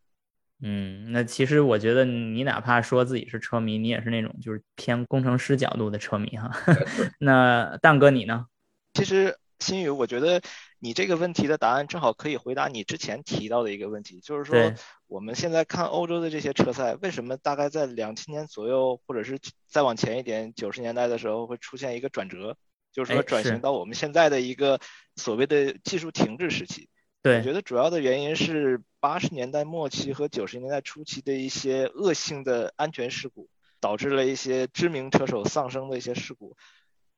[0.62, 6.52] 嗯，那其实我觉得你哪怕说自己是车迷，你也是那种就是偏工程师角度的车迷哈。
[7.20, 8.46] 那蛋哥你呢？
[8.94, 10.40] 其实新宇，我觉得
[10.84, 14.74] 你这个问题的答案正好可以回答你之前提到的一个问题，就是说
[15.08, 22.58] 我们现在看欧洲的这些车赛，为什么大概在两千年左右，或者是再往前一点九十年代的时候会出现一个转折，
[22.92, 24.78] 就是说转型到我们现在的一个
[25.16, 26.90] 所谓的技术停滞时期。
[27.22, 33.48] 对，我觉得主要的原因是八十年代末期和九十年代初期的一些恶性的安全事故，
[33.80, 36.58] 导致了一些知名车手丧生的一些事故，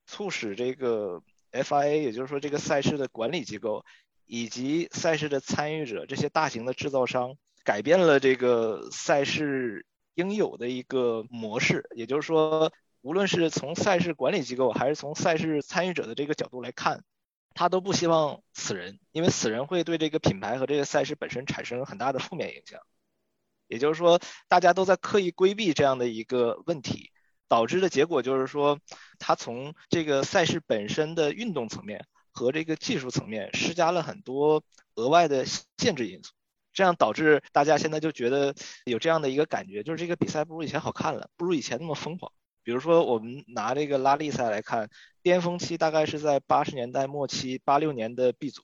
[0.06, 1.20] 促使这个
[1.52, 3.84] FIA，也就是说这个赛事的管理机构
[4.24, 11.88] 以及赛事的参与者这些大型的制造商，改变了这个赛事应有的一个模式。
[11.94, 17.04] 也就是说，无论是从赛事管理机构还是从赛事参与者的这个角度来看。
[17.58, 22.78] 他都不希望死人，因为死人会对这个品牌和这个赛事本身产生很大的负面影响。
[23.66, 27.12] 也就是说，大家都在刻意规避这样的一个问题，
[27.48, 28.78] 导致的结果就是说，
[29.18, 34.62] 它从这个赛事本身的运动层面和这个技术层面施加了很多
[34.94, 35.44] 额外的
[35.78, 36.32] 限制因素，
[36.72, 38.54] 这样导致大家现在就觉得
[38.84, 42.32] 有这样的一个感觉，就是这个比赛不如以前好看了，不如以前那么疯狂。
[42.62, 44.90] 比如说，我们拿这个拉力赛来看，
[45.22, 48.62] 巅峰期大概是在八十年代末期，八六年的 B 组，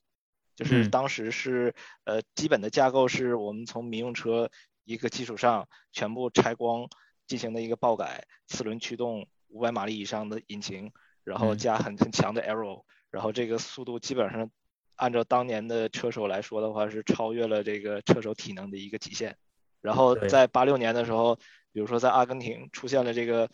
[0.57, 4.51] 就是当时是呃基本的架构是我们从民用车
[4.85, 6.89] 一个基础上全部拆光，
[7.27, 10.93] 进行的一个爆改，四轮驱动，五百马力以上的引擎，
[11.25, 14.51] 然后加很很强的 aero，然后这个速度基本上
[14.97, 19.37] 按照当年的车手来说的话是超越了这个车手体能的一个极限，
[19.81, 21.37] 然后在八六年的时候，
[21.73, 23.49] 比如说在阿根廷出现了这个。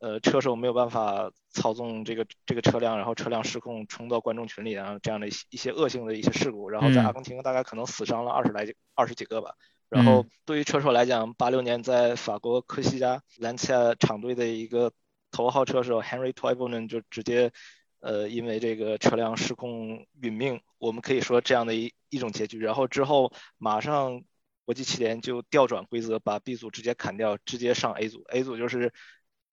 [0.00, 9.54] 呃，车手没有办法操纵这个这个车辆，然后车辆失控冲到观众群里啊，这样的一些恶性的一些事故，然后在阿根廷大概可能死伤了二十来二十几个吧。
[9.88, 14.92] 然后对于车手来讲，八六年在法国科西嘉兰切亚厂队的一个
[15.30, 17.52] 头号车手 Henry t o y b o n 就直接
[18.00, 22.58] 呃因为这个车辆失控殒命，我们可以说这样的一一种结局。
[22.58, 24.22] 然后之后马上
[24.64, 28.92] 国际汽联就调转规则，把 B 组直接砍掉，直接上 A 组，A 组就是。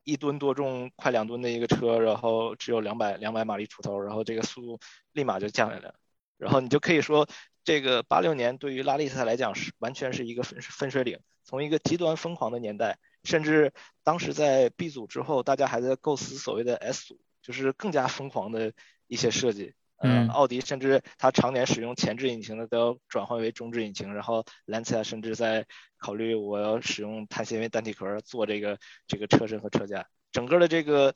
[0.04, 4.80] 一吨多重，快两吨的一个车，然后只有两百两百马力出头，然后这个速度
[5.14, 5.94] 立马就降下来了。
[6.40, 7.28] 然后你就可以说，
[7.64, 18.74] 这个八六年对于拉力赛来讲是完全是一个分分水岭，从一个极端疯狂的年代，甚至当时在 B 组之后，大家还在构思所谓的 S 组，就是更加疯狂的
[19.08, 19.74] 一些设计。
[20.04, 30.08] 嗯，奥迪甚至它常年使用前置引擎的都要转换为中置引擎，然后兰切甚至在考虑我要使用碳纤维单体壳做这个这个车身和车架。
[30.32, 31.14] 整个的这个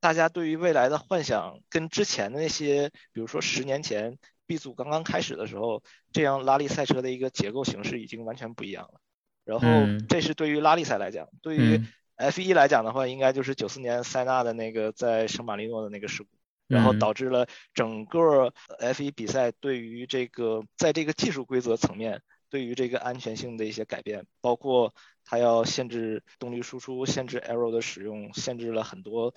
[0.00, 4.18] 大家对于未来的幻想跟之前的那些，比如说十年前
[4.50, 5.80] B 组刚刚开始的时候，
[6.12, 9.00] 这样拉力赛车的一个结构形式已经完全不一样了。
[9.44, 9.68] 然后
[10.08, 11.80] 这是对于拉力赛来讲，对于
[12.16, 16.28] F1 来讲的话，应该就是九四年塞纳的那个在圣马力诺的那个事故。
[16.66, 29.34] 然后导致了整个 F1 比赛对于这个在这个技术规则层面，对于这个安全性的一些改变，包括它要限制动力输出、限制 aero 的使用、限制了很多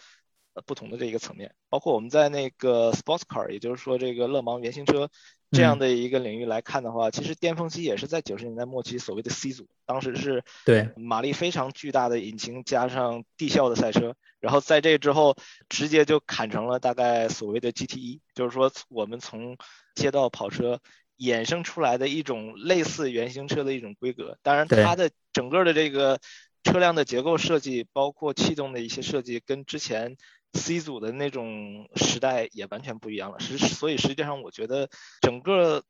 [0.65, 5.09] 不同的这一个层面，包括我们在那个 sports car，也就是说这个勒芒原型车。
[5.55, 15.35] 这样的一个领域来看的话，其实巅峰期也是在九十年代末期，所谓的 C 组，当时是对马力非常巨大的引擎加上地效的赛车，然后在这之后
[15.69, 19.55] 直接就砍成了大概所谓的 GTE，就是说我们从
[19.93, 20.79] 街道跑车
[21.19, 26.19] 衍生出来的一种类似原型车的一种规格，当然它的整个的这个
[26.63, 30.17] 车辆的结构设计，包括气动的一些设计，跟之前。
[30.53, 34.89] C 组的那种时代也完全不一样了，实所以实际上我觉得
[35.21, 35.83] 整个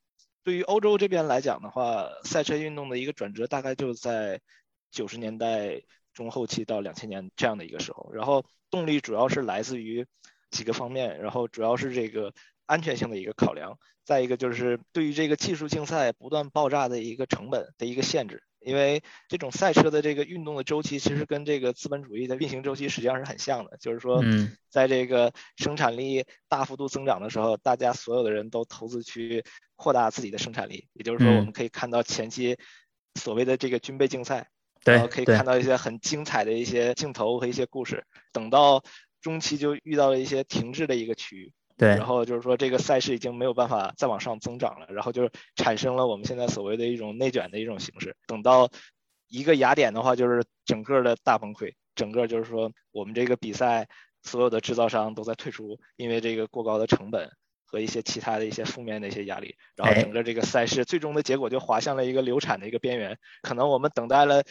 [0.44, 4.42] 对于欧洲这边来讲的话，赛车运动的一个转折大概就在
[4.92, 5.82] 九十年代
[6.14, 10.06] 中后期到两千年这样的一个时候，然后动力主要是来自于
[10.50, 12.34] 几个方面，然后主要是这个
[12.66, 18.44] 安全性的一个考量，再一个就是对于这个技术竞赛不断爆炸的一个成本的一个限制。
[18.66, 23.78] 因为这种赛车的这个运动的周期，其实跟这个资本主义的运行周期实际上是很像的。
[23.78, 24.24] 就是说，
[24.70, 29.44] 在这个生产力大幅度增长的时候，大家所有的人都投资去
[29.76, 30.88] 扩大自己的生产力。
[30.94, 32.58] 也就是说，我们可以看到前期
[33.16, 34.48] 所谓的这个军备竞赛，
[34.84, 38.06] 然后可以看到一些很精彩的一些镜头和一些故事。
[38.32, 38.84] 等到
[39.22, 41.54] 中期就遇到了一些停滞的一个区域。
[41.76, 48.16] 对，然后就是说这个赛事已经没有办法再往上增长了，然后就产生了我们现在所谓的一种内卷的一种形式。
[48.28, 48.70] 等到
[49.28, 53.88] 一个雅典的话，就是整个的大崩溃，整个就是说我们这个比赛
[54.22, 57.30] 所有的制造商都在退出，因为这个过高的成本
[57.66, 63.18] 和一些其他的一些负面的一些压力，然后整个这个赛事最终的结果就滑向了一个流产的一个边缘。
[63.42, 64.44] 可能我们等待了。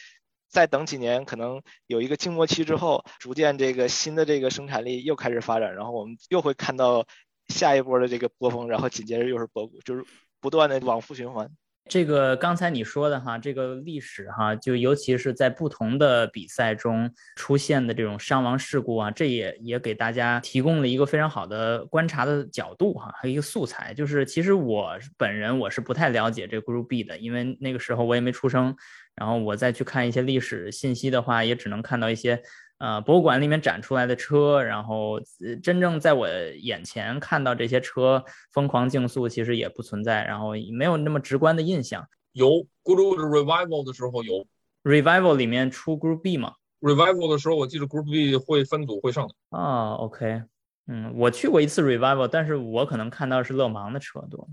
[0.53, 7.07] 再等几年，可能有一个静默期之后，逐渐这个新的这个生产力又开始发展，然后我们又会看到
[7.49, 10.05] 下一波的这个波峰，然后紧接着又是波谷，就是
[10.43, 11.51] 不断的往复循环。
[11.89, 23.93] 这个刚才你说的哈，这个历史哈，就尤其是在不同的比赛中出现的这种伤亡事故啊，这也也给大家提供了一个非常好的观察的角度哈，还有一个素材。
[23.95, 28.77] 就是其实我本人我是不太了解这 Group B 的，因为那个时候我也没出生。
[29.17, 32.43] 然后我再去看一些历史信息的话，也只能看到一些。
[32.79, 35.21] 呃，博物馆里面展出来的车，然后
[35.63, 42.05] 真正在我眼前看到这些车疯狂竞速，其实也不存在，然后没有那么直观的印象。
[42.33, 42.49] 有
[42.83, 44.45] Group Revival 的时候有
[44.83, 49.35] Revival 里面出 Group B 吗？Revival 的时候，我记得 Group B 会分组会上的。
[49.57, 50.43] 啊，OK，
[50.89, 54.49] 嗯，我去过一次 Revival，但是我可能看到是勒芒的车多。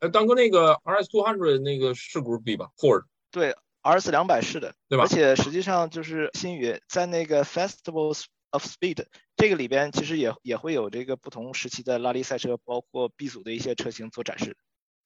[0.00, 3.04] 呃， 当哥那个 RS Two Hundred 那个是 Group B 吧？Ford
[3.38, 3.54] 对。
[3.82, 5.04] R S 两百是的，对吧？
[5.04, 9.04] 而且实际上就是新宇在那个 Festivals of Speed
[9.36, 14.56] 这个里边，其实也也会有这个不同时期的拉力赛车，包括 B 组的一些车型做展示。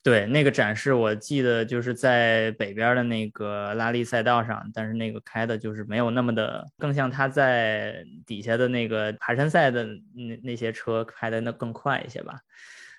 [0.02, 12.40] 对，那个展示我记得就是在北边的那个拉力赛道上，但是那个开的就是没有那么的，更像他在底下的那个爬山赛的那那些车开的那更快一些吧。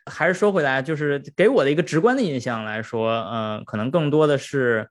[0.05, 4.87] 还是说回来，就是给我的一个直观的印象来说，嗯，可能更多的是。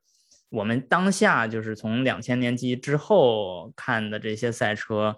[0.51, 5.17] 我们当下就是从两千年级之后看的这些赛车。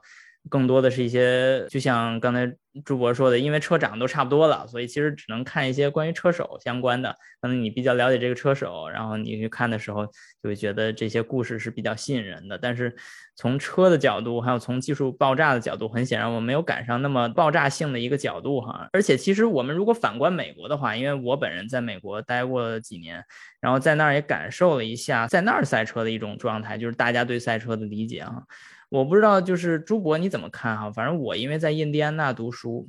[0.49, 7.15] 更多的是一些，就像刚才朱博说的，因为车长得都差不多了，所以其实只能看一些关于车手相关的。
[7.39, 12.57] 可能你比较了解这个车手，然后你去看的时候，就会觉得这些故事是比较吸引人的。
[12.57, 12.93] 但是
[13.35, 18.89] 从车的角度，还有从技术爆炸的角度，很显然我没有赶上那么爆炸性的一个角度哈。
[18.91, 23.23] 而且其实我们如果反观美国的话，因为我本人在美国待过几年，
[23.61, 28.43] 然后在那儿也感受了一下在那儿赛车的一种状态，就是大家对赛车的理解啊。
[28.93, 30.91] 我不知道，就是朱博你怎么看哈？
[30.91, 32.87] 反正我因为在印第安纳读书，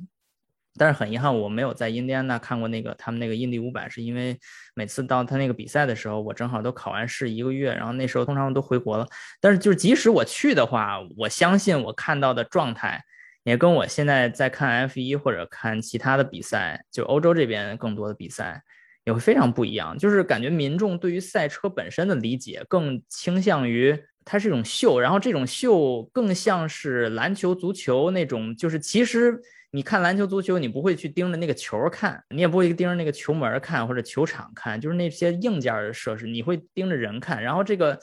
[0.77, 4.37] 但是很遗憾我没有在印第安纳看过那个他们那个印第五百，是因为
[4.75, 9.07] 每次到他那个比赛的时候，我正好都考完试一个月，然后那时候通常都回国了。
[9.41, 13.03] 但是就是即使我去的话，我相信我看到的状态
[13.43, 18.61] 也跟我现在在看 F 一或者看其他的比赛，就欧洲这边更多的比赛
[19.05, 19.97] 也会非常不一样。
[19.97, 23.99] 就是感觉民众对于赛车本身的理解更倾向于。
[24.25, 37.43] 它是一种秀，然后这种秀更像是篮球、足球那种，就是其实你看篮球、足球，你不会去盯着那个球看，你也不会盯着那个球门看或者球场看，就是那些硬件设施，你会盯着人看。
[37.43, 37.99] 然后这个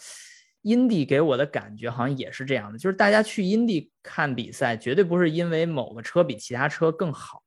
[0.63, 7.43] 阴地给我的感觉好像也是这样的，就是大家去阴地看比赛，绝对不是因为某个车比其他车更好，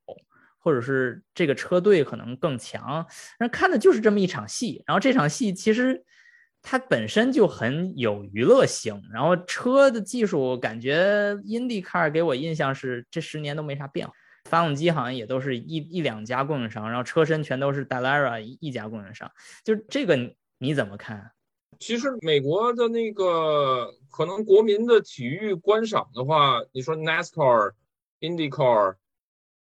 [0.58, 3.06] 或者是这个车队可能更强，
[3.40, 4.82] 那看的就是这么一场戏。
[4.86, 6.04] 然后这场戏其实。
[6.68, 14.12] 它本身就很有娱乐性，然后车的技术感觉，IndyCar 给我印象是这十年都没啥变化，
[14.46, 19.30] 发动机好像也都是一一两家供应商，然后车身全都是 Dallara 一家供应商，
[19.62, 20.18] 就这个
[20.58, 21.30] 你怎么看？
[21.78, 27.74] 其实美国的那个可能国民的体育观赏的话，你说 NASCAR、
[28.18, 28.96] IndyCar，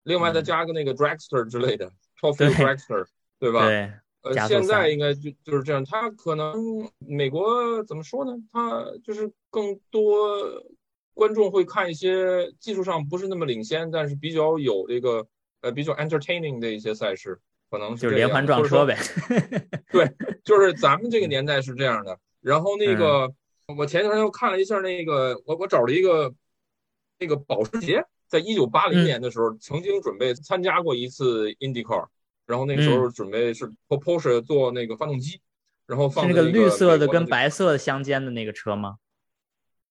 [0.04, 1.86] 另外再加个那个 Dragster 之类的
[2.20, 3.06] t o f f i e Dragster，
[3.40, 3.66] 对吧？
[3.66, 3.90] 对。
[4.22, 5.84] 呃，现在应该就就是这样。
[5.86, 6.54] 他可能
[6.98, 8.34] 美国怎么说呢？
[8.52, 10.38] 他就是更多
[11.14, 15.26] 观众会看一些技术上不是那么领先，但是比较有这个
[15.62, 17.40] 呃比较 entertaining 的一些赛事，
[17.70, 18.98] 可能就是连环撞车呗。
[19.92, 20.12] 对，
[20.44, 22.20] 就是咱们这个年代是这样的。
[22.42, 23.34] 然后那个
[23.78, 26.34] 我前段时间又看了一下那个，我我找了一个
[27.20, 32.08] 那个保时捷，在一九八零年的时候曾经准备参加过一次 IndyCar。
[32.50, 35.40] 然后那个时候准备是 Porsche 做那个发动机，
[35.86, 38.98] 然后放那个绿色的跟白色的相间的那个车吗？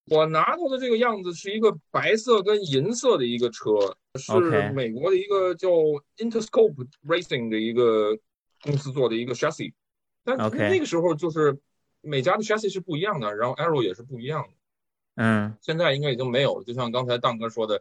[0.06, 5.68] 我拿到的这个样子是一个白色跟银色的一个车，是美国的一个叫
[6.16, 8.18] Interscope Racing 的一个
[8.64, 9.72] 公司做的一个 chassis。
[10.24, 11.56] 但那个时候就是
[12.00, 14.48] 每家的 chassis 是不一样的，然后 Arrow 也是不一样的。
[15.14, 16.64] 嗯，现在应该已经没有了。
[16.64, 17.80] 就像刚才蛋哥说的，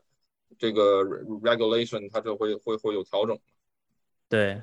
[0.59, 3.39] 这个 regulation 它就会会会有调整。
[4.29, 4.61] 对，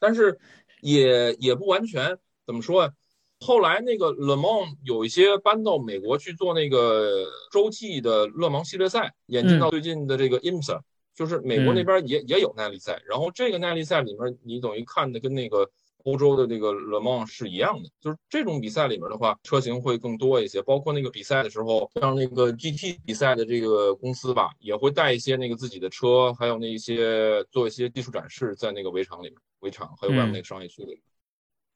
[0.00, 0.38] 但是
[0.80, 2.92] 也也不完全怎么说啊？
[3.40, 10.80] 后来那个勒芒有一些搬到美国去做那个洲际的勒芒系列赛，演进到最近的这个 IMSA，
[11.14, 13.02] 就是美国那边也也有耐力赛。
[13.06, 15.70] 然后这个耐力赛里面，你等于看的跟那个
[16.04, 20.62] 欧洲的这个 Le Mans 是一样的，就是这种比赛里面的话，车型会更多一些。
[20.62, 31.02] 包括那个比赛的时候，像那个 GT 比赛的这个公司吧，也会带一些那个自己的车，还有那一些做一些技术展示在那个围场里面，围场还有外面那个商业区里。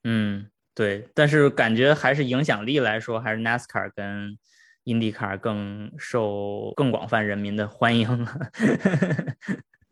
[0.03, 0.49] 嗯。
[0.75, 4.37] 对，但是感觉还是影响力来说，还是 NASCAR 跟
[4.85, 8.07] IndyCar 更受更广泛人民的欢迎。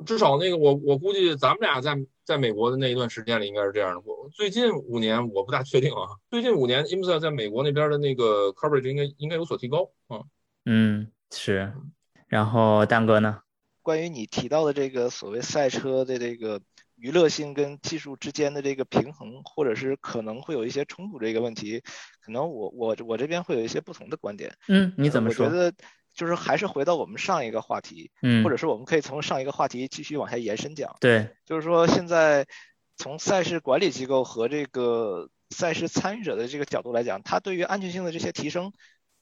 [0.05, 4.01] 至少那个我我估计咱们俩在在美国的那一段时间里应该是这样的。
[4.01, 10.21] 我最近五年我不大确定啊，最近五年 IMSA 在美国那边的那个 coverage 应该应该有所提高啊。
[10.65, 11.73] 嗯，是。
[12.27, 13.41] 然后蛋哥呢？
[13.81, 16.61] 关于你提到的这个所谓赛车的这个。
[16.99, 21.79] 娱乐性跟技术之间的这个平衡，或者是可能会有一些冲突这个问题，
[22.19, 24.51] 可能我我我这边会有一些不同的观点。
[24.67, 25.45] 嗯，你怎么说？
[25.45, 25.71] 我觉得
[26.17, 30.97] 就是还是回到我们上一个话题，嗯，或者是我们可以从上一个话题继续往下延伸讲。
[30.99, 32.45] 对，就是说现在
[32.97, 38.73] 从赛事管理机构和这个赛事参与者的这个角度来讲，它对于安全性的这些提升，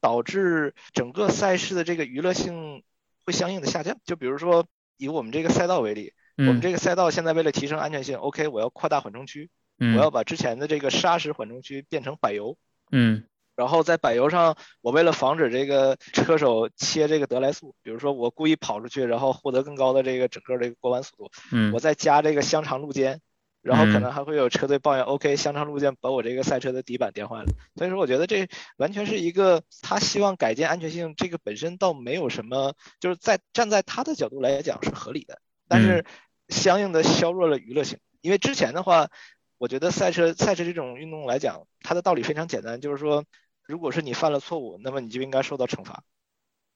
[0.02, 2.82] 导致整个赛事的这个娱乐性
[3.26, 3.96] 会相应的下降。
[4.04, 4.66] 就比如说
[4.98, 6.14] 以我们这个赛道为例。
[6.38, 12.58] 我们这个赛道现在为了提升安全性，OK，我要扩大缓冲区，我要把之前的这个砂石缓冲区变成柏油，
[12.92, 13.24] 嗯，
[13.56, 23.22] 然后在柏油上，我为了防止这个车手切这个德莱速，比如说我故意跑出去，然后获得更高的这个整个这个过弯速度，嗯，我再加这个香肠路肩，
[23.62, 27.46] 然后可能还会有车队抱怨，OK，香肠路肩把我这个赛车的底板颠坏了，
[27.76, 28.48] 所以说我觉得这
[28.78, 36.06] 完全是一个他希望改进安全性，这个本身倒没有什么，就是在站在他的角度来讲是合理的，但是。
[36.48, 39.10] 相应的削弱了娱乐性，因为之前的话，
[39.58, 43.26] 我觉得赛车赛车这种运动来讲，它的道理非常简单，就是说，
[43.68, 46.04] 如果是你犯了错误，那么你就应该受到惩罚。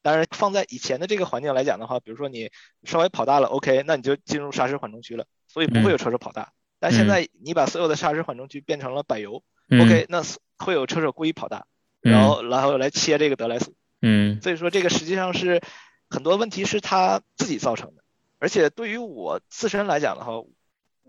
[0.01, 2.51] 当然，放在以前的这个环境来讲的话，比如说你
[2.83, 6.53] 稍微跑大了，OK，那你就进入砂石缓冲区了，所以不会有车手跑大。
[6.79, 10.23] 但现在你把所有的砂石缓冲区变成了柏油，OK，那
[10.57, 11.65] 会有车手故意跑大，
[11.99, 13.75] 然后然后来切这个德莱斯。
[14.01, 15.61] 嗯，所以说这个实际上是
[16.09, 18.03] 很多问题是他自己造成的。
[18.39, 20.31] 而且对于我自身来讲的话，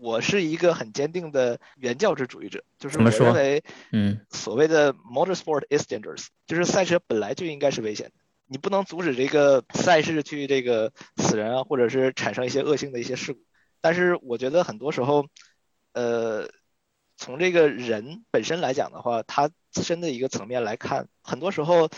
[0.01, 8.13] 我是一个很坚定的原教旨主义者，就是我认为，嗯，所谓的 motorsport is dangerous，就是赛车本来就应该是危险的，
[8.47, 13.41] 你不能阻止这个赛事去这个死人啊，或者是产生一些恶性的一些事故。
[13.79, 15.27] 但是我觉得很多时候，
[15.93, 16.49] 呃，
[17.15, 21.91] 从这个人本身来讲的话，他自身的一个层面来看，很多时候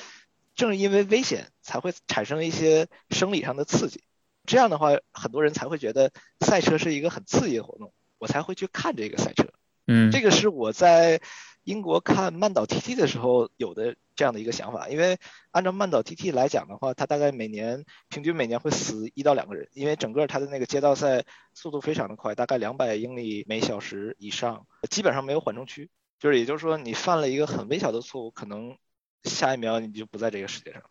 [0.55, 4.03] 正因为危险才会产生一些生理上的刺激。
[4.45, 9.47] 这样的话，很多人才会觉得赛车是一个很刺激的活动，我才会去看这个赛车。
[9.85, 11.21] 嗯，这个是我在
[11.63, 14.87] 英国看曼岛 TT 的时候有的这样的一个想法。
[14.87, 15.17] 因为
[15.51, 25.89] 按照曼岛 TT 来讲的话，它大概每年平均每年会死一到两个人，因为整个它的那个街道赛速度非常的快，大概两百英里每小时以上，基本上没有缓冲区，
[26.19, 28.77] 就是也就是说你犯了一个很微小的错误，可能
[29.23, 30.81] 下一秒你就不在这个世界上。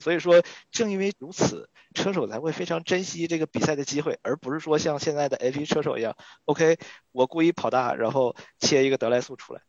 [0.00, 0.42] 所以说，
[0.72, 6.78] 正因为如此，车手才会非常珍惜这个比赛的机会，而不是说像现在的 F1 车手一样，OK，
[7.12, 9.60] 我故意跑大，然后切一个德莱速出来，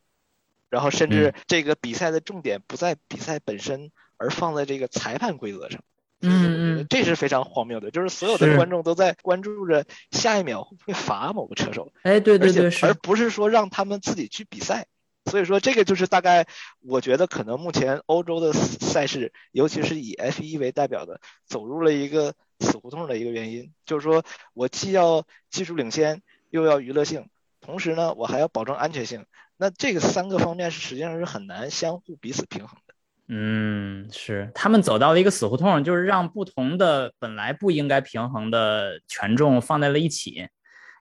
[0.70, 5.82] 然后甚至这个比赛的重点不在比赛本身，而放在这个裁判规则上。
[6.24, 11.92] 嗯嗯，这是非常荒谬的，就是所有的观众都在关注着下一秒会不会罚某个车手。
[12.04, 14.86] 哎，对对对，而不是说让他们自己去比赛。
[15.26, 16.48] 所以说，这个就是大概，
[16.82, 27.30] 我觉得可能目前欧洲的赛事，尤其是以 F1 为代表的，走入了一个死胡同的一个原因，就是说我既要技术领先，又要娱乐性，
[27.62, 29.26] 同时呢，我还要保证安全性。
[29.58, 32.94] 那这个三个方面是实际上是很难相互彼此平衡的。
[33.28, 40.48] 嗯，是他们走到了一个死胡同，就是让不同的本来不应该平衡的权重放在了一起，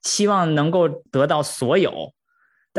[0.03, 2.12] 希望能够得到所有。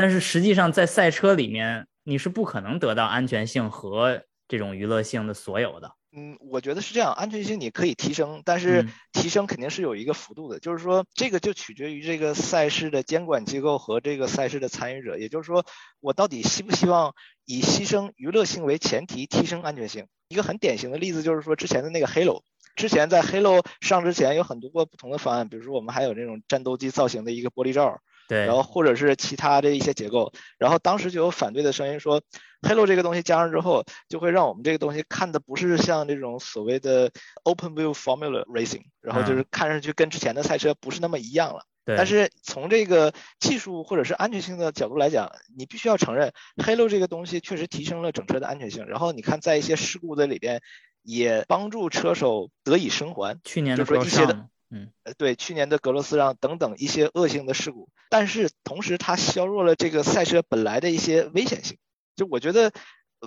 [0.02, 5.94] 但是实际上，在赛车里面，你是不可能得到安全性和这种娱乐性的所有的。
[6.10, 10.58] 嗯，我觉得是这样，安全性你可以提升，但是提升肯定是有一个幅度的。
[10.58, 15.16] 就是说，这个就取决于这个赛事的监管机构和这个赛事的参与者。
[15.16, 15.64] 也就是说，
[16.00, 20.08] 我到底希不希望以牺牲娱乐性为前提提升安全性？
[20.30, 22.42] 一个很典型的例子就是说，之前的那个 Halo，
[22.74, 28.00] 之前在 Halo 上之前有很多个不同的方案，比如说我们还有这种战斗机造型的一个玻璃罩。
[28.28, 32.22] 对，然后或者是其他的一些结构，然后当时就有反对的声音说
[32.62, 37.10] ，Halo 这个东西加上之后，就会让我们这个东西看的不是像这种所谓的
[37.42, 41.64] Open Wheel Formula Racing，然后就是看上去跟之前的赛车不是那么一样了。
[41.84, 48.86] 对但是从这个技术或者是安全性的角度来讲，你必须要承认，Halo 这个东西确实提升了整车的安全性。
[48.86, 50.62] 然后你看，在一些事故的里边，
[51.02, 53.40] 也帮助车手得以生还。
[53.42, 61.78] 去年的说一些的，嗯，对，去年的格罗斯让等等一些恶性的事故，但是同时它削弱了这个赛车本来的一些危险性。
[62.14, 62.70] 就我觉得。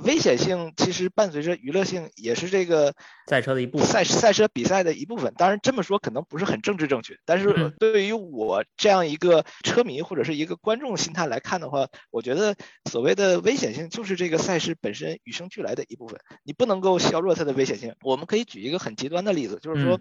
[0.04, 2.94] 危险性其实伴随着娱乐性，也是这个
[3.30, 5.34] 赛车的一部分，赛赛车比赛的一部分。
[5.38, 12.58] 当然这么说可能不是很政治正确，但是对于我这样一个车迷或者是一个观众心态来看的话，我觉得
[12.92, 17.96] 所谓的危险性就是这个赛事本身与生俱来的一部分，你不能够削弱它的危险性。
[18.02, 19.98] 我们可以举一个很极端的例子，就是说，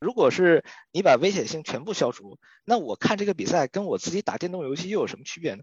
[0.00, 5.62] 如果是你把危险性全部消除，那我看这个比赛跟我自己打电动游戏又有什么区别呢？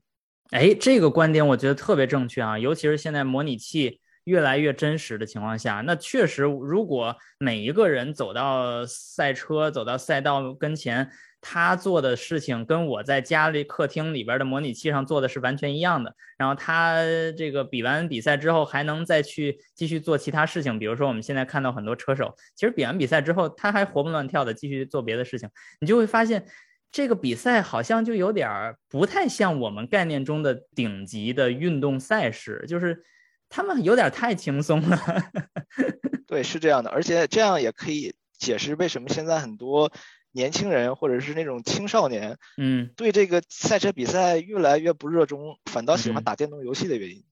[0.51, 11.09] 哎，这个观点我觉得特别正确啊，尤其是现在模拟器越来越真实的情况下，那确实，如果每一个人走到赛车、走到赛道跟前，
[11.43, 17.03] 他做的事情跟我在家里客厅里边的模拟器上做的是完全一样的，然后他
[17.37, 25.49] 这个比完比赛之后还能再去继续做其他事情，比如说我们现在看到很多车手，其实比完比赛之后他还活蹦乱跳的继续做别的事情，
[25.81, 26.45] 你就会发现。
[26.95, 33.03] 这个比赛好像就有点儿不太像我们概念中的顶级的运动赛事，就是
[33.49, 34.99] 他们有点太轻松了。
[36.27, 39.91] 对，是这样的，而且这样也可以解释为什么现在很多
[40.33, 47.23] 年轻人或者是那种青少年，嗯，对这个赛车比赛越来越不热衷，反倒喜欢打电动游戏的原因。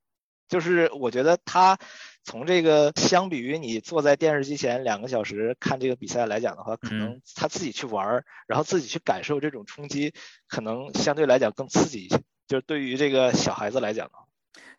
[0.48, 1.78] 就是我觉得他
[2.24, 10.14] 从这个相比于你坐在电视机前两个小时看这个比赛来讲的话，可能他自己去玩儿，然后自己去感受这种冲击，
[10.48, 12.22] 可能相对来讲更刺激一些。
[12.48, 14.26] 就是对于这个小孩子来讲的话，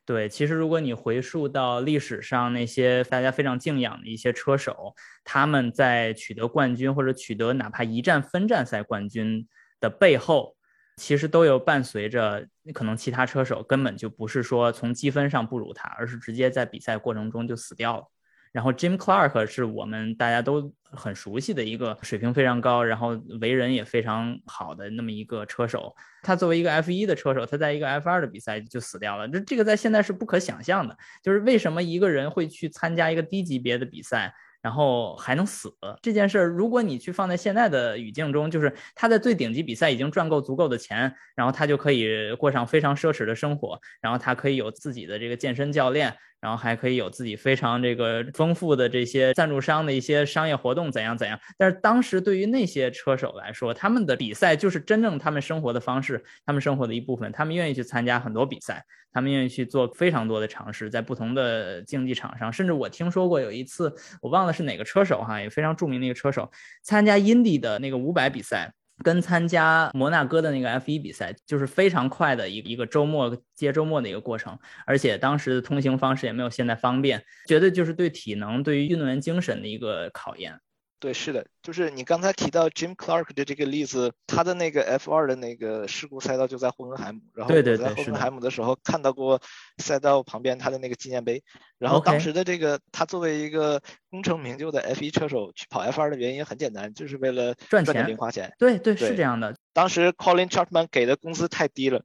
[0.05, 4.95] 对，其实如果你回溯到历史上那些大家非常敬仰的一些车手，
[5.25, 9.47] 他们在取得冠军或者取得哪怕一站分站赛冠军
[9.81, 10.57] 的背后。
[10.99, 18.05] 其实都有伴随着，可能其他车手根本就不是说从积分上不如他，而是直接在比赛过程中就死掉了。
[18.53, 25.95] 然后 Jim Clark 是我们大家都很熟悉的一个水平非常高，然后为人也非常好的那么一个车手。
[26.23, 29.27] 他作为一个 F1 的车手，他在一个 F2 的比赛就死掉了。
[29.27, 34.33] 这这个在现在是不可想象的，就是为什么一个人会去参加一个低级别的比赛？
[34.61, 46.15] 然后还能死这件事儿，如果你去放在现在的语境中，就是他在最顶级比赛已经赚够足够的钱，然后他就可以过上非常奢侈的生活，然后他可以有自己的这个健身教练。
[46.43, 51.39] 然后还可以有自己非常这个丰富的这些赞助商的一些商业活动，怎样怎样？
[51.57, 57.31] 但是当时对于那些车手来说，他们的比赛就是真正他们生活的方式，他们生活的一部分。
[57.31, 62.53] 他们愿意去参加很多比赛，他们愿意去做非常多的尝试，在不同的竞技场上。
[62.53, 66.51] 甚至我听说过有一次，我忘了是哪个车手哈，也非常著名的一个车手，
[66.83, 68.75] 参加 Indy 的那个五百比赛。
[69.03, 80.59] 跟参加摩纳哥的那个 F 一比赛，就是非常快的一一个周末接周末的一个过程，而且当时的通行方式也没有现在方便，绝对就是对体能、对于运动员精神的一个考验。
[81.03, 89.43] 对，是的，就是你刚才提到 Jim Clark 的这个例子，他的那个 F2 的那个事故赛道就在霍根海姆，然后我在霍根海姆的时候看到过
[89.79, 91.43] 赛道旁边他的那个纪念碑，
[91.77, 98.55] 然后当时的这个他作为一个功成名就的 F1 车手去跑 F2 的原因很简单，就是为了赚钱零花钱。
[98.57, 99.57] 对对，是这样的。
[99.73, 102.05] 当时 Colin Chapman 给的工资太低了。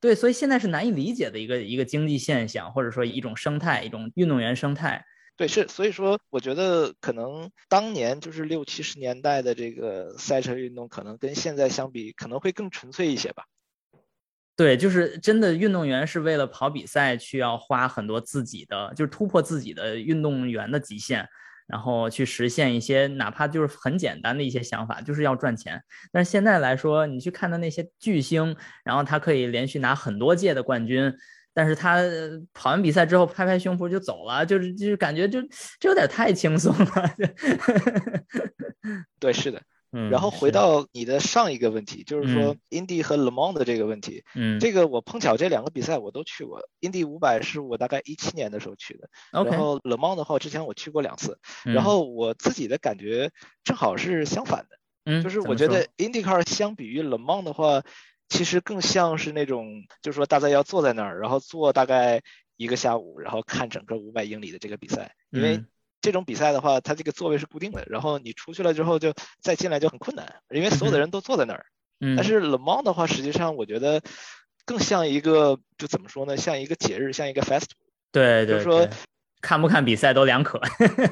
[0.00, 5.04] 对，所以现在是难以理解的一个一个经济现象，或者说一种生态，一种运动员生态。
[5.38, 13.44] 对，是，所以说，我觉得可能当年就是六七十年代的这个赛车运动，可能跟现在相比，可能会更纯粹一些吧。
[14.56, 21.24] 对，就是真的运动员是为了跑比赛，需要花很多自己的，就是突破自己的运动员的极限，
[21.68, 25.80] 然后去实现一些哪怕就是很简单的一些想法，就是要赚钱。
[26.10, 31.14] 但是现在来说，你去看的那些巨星，然后他可以连续拿很多届的冠军。
[31.58, 32.00] 但是他
[32.54, 35.42] 跑完比赛之后拍拍胸脯就走了，就是就是感觉就
[35.80, 37.14] 这有点太轻松了。
[39.18, 39.60] 对，是的。
[39.90, 40.08] 嗯。
[40.08, 44.22] 然后回到你的上一个问题，就是说 Indy 和 Le Mans 的这个问题。
[44.36, 44.60] 嗯。
[44.60, 49.10] 这个我碰巧这两个比赛我都去过，Indy 五百是我大概一七年的时候去的。
[49.32, 49.50] OK。
[49.50, 51.40] 然后 Le Mans 的话，之前我去过两次。
[51.64, 53.32] 然后我自己的感觉
[53.64, 54.78] 正好是相反的。
[55.06, 55.24] 嗯。
[55.24, 57.82] 就是我觉得 IndyCar 相比于 Le Mans 的话。
[58.28, 62.20] 其实更像是那种，就是说大家要坐在那儿，然后坐大概
[62.56, 65.14] 一个下午，然后看整个五百英里的这个比赛。
[65.30, 65.64] 因为
[66.02, 71.66] 这种比赛的话，它这个座位是固定的，然后你出去了之后就再进来就很困难，因为所有的人都坐在那儿。
[72.00, 72.16] 嗯。
[72.16, 74.02] 但是 Le Mans 的话，实际上我觉得
[74.66, 76.36] 更像一个，就怎么说呢？
[76.36, 77.72] 像一个节日，像一个 festival。
[78.12, 78.56] 对对。
[78.56, 78.88] 就是说，
[79.40, 80.60] 看不看比赛都两可。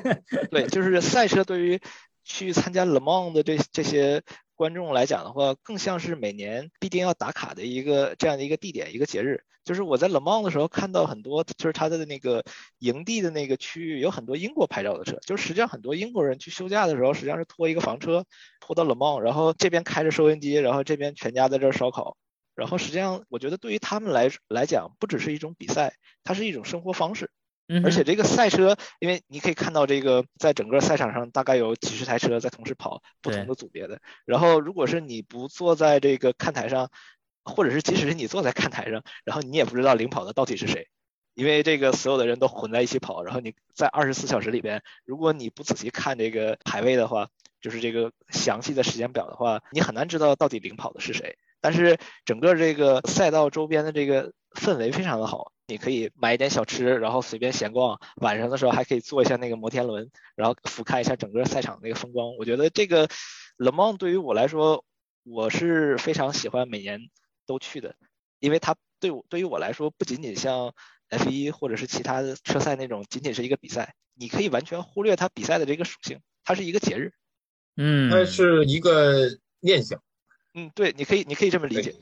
[0.53, 1.81] 对，就是赛车对于
[2.25, 4.23] 去参加 Le Mans 的这这些。
[4.57, 9.45] 观众来讲的话，更像是每年必定要打卡的一个这样的一个地点、一个节日。
[9.65, 12.45] 就是我在 Le Mans 的时候看到很多，就是它的那个
[12.79, 18.25] 营地的那个区域有很多英国牌照的车，就是实际上很多英国人去休假的时候，实际上是拖一个房车
[18.61, 22.17] 拖到 Le Mans，然后这边开着收音机，然后这边全家在这儿烧烤，
[22.55, 27.31] 然后实际上我觉得对于他们来来讲，不只是一种比赛，它是一种生活方式。
[27.85, 34.01] 而且这个赛车，因为你可以看到这个在整个赛场上大概有几十台车在同时跑，不同的组别的。
[34.25, 36.91] 然后如果是你不坐在这个看台上。
[37.49, 40.89] 或者是即使是你坐在看台上，然后你也不知道领跑的到底是谁，
[41.33, 47.29] 因为这个所有的人都混在一起跑，然后你在二十四小时里边，如果你不仔细看这个排位的话，
[47.61, 51.39] 就是这个详细的时间表的话，你很难知道到底领跑的是谁。
[51.67, 62.37] 但是整个这个赛道周边的这个氛围非常的好，你可以买一点小吃，然后随便闲逛，晚上的时候还可以坐一下那个摩天轮，然后俯瞰一下整个赛场那个风光。
[62.37, 63.09] 我觉得这个
[63.57, 64.85] Le Mans 对于我来说，
[65.25, 67.01] 我是非常喜欢每年。
[67.49, 67.95] 都去的，
[68.41, 70.75] 因为它对我对于我来说，不仅仅像
[71.09, 77.12] F 一或者是其他的车赛那种，仅仅是一个比赛，你可以完全忽略它比赛的这个属性，它是一个节日，
[77.77, 79.29] 嗯，它是一个
[79.61, 80.03] 念想，
[80.57, 81.95] 嗯，对，你可以你可以这么理解。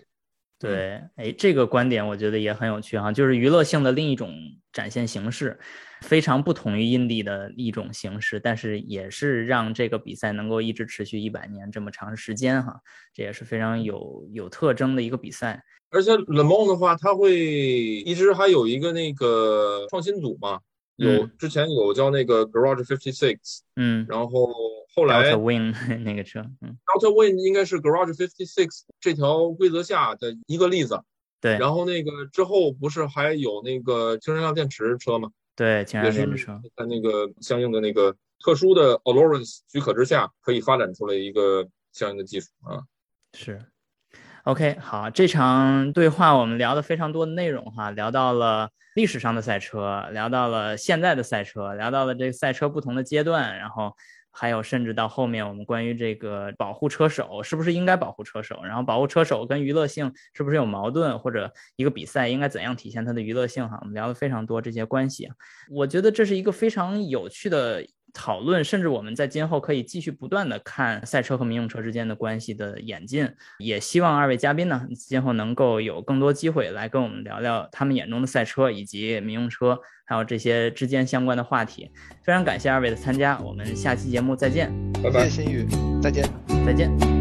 [0.61, 4.33] 对，哎，这个观点我觉得也很有趣哈，就是娱乐性的另一种
[4.73, 5.59] 展现形式，
[6.03, 12.81] 非常不同于印地的一种形式，但是也是让这个比赛能够一直持续一百年这么长时间哈，
[13.13, 15.63] 这也是非常有有特征的一个比赛。
[15.91, 20.61] 而且 Le Mans 的话，它会一直还有一个那个创新组嘛，
[20.97, 24.55] 有之前有叫那个 Garage Fifty Six，嗯，然后。
[24.95, 25.75] 后来 Win
[26.05, 31.03] 那个车，嗯，Delta Win 应该是 Garage Fifty Six 这条规则下的一个例子。
[31.41, 35.31] 对，然后那个之后不是还有那个氢燃料电池车吗？
[35.57, 42.81] 对，氢燃料电池车在那个相应的那个特殊的 Allowance 许可之下，可以发展出来一个相应的技术啊。
[43.33, 43.61] 是
[44.45, 53.97] ，OK，好，这场对话我们聊了非常多的内容哈，聊到了历史上的赛车，聊到了现在的赛车，聊到了这个赛车不同的阶段，然后。
[54.35, 63.69] 还有，甚至到后面，我们关于这个保护车手是不是应该保护车手，然后保护车手跟娱乐性是不是有矛盾，或者一个比赛应该怎样体现它的娱乐性？
[63.69, 65.31] 哈，我们聊了非常多这些关系。
[65.71, 67.87] 我觉得这是一个非常有趣的。
[68.15, 73.29] 讨论，甚至我们在今后可以继续不断的看赛车和民用车之间的关系的演进。
[73.59, 81.91] 也希望二位嘉宾呢，今后能够有更多机会来跟我们聊聊他们眼中的赛车以及民用车，还有这些之间相关的话题。
[82.23, 84.73] 非常感谢二位的参加，我们下期节目再见。
[85.03, 85.67] 拜拜，新宇，
[86.01, 86.25] 再见，
[86.65, 87.14] 再见。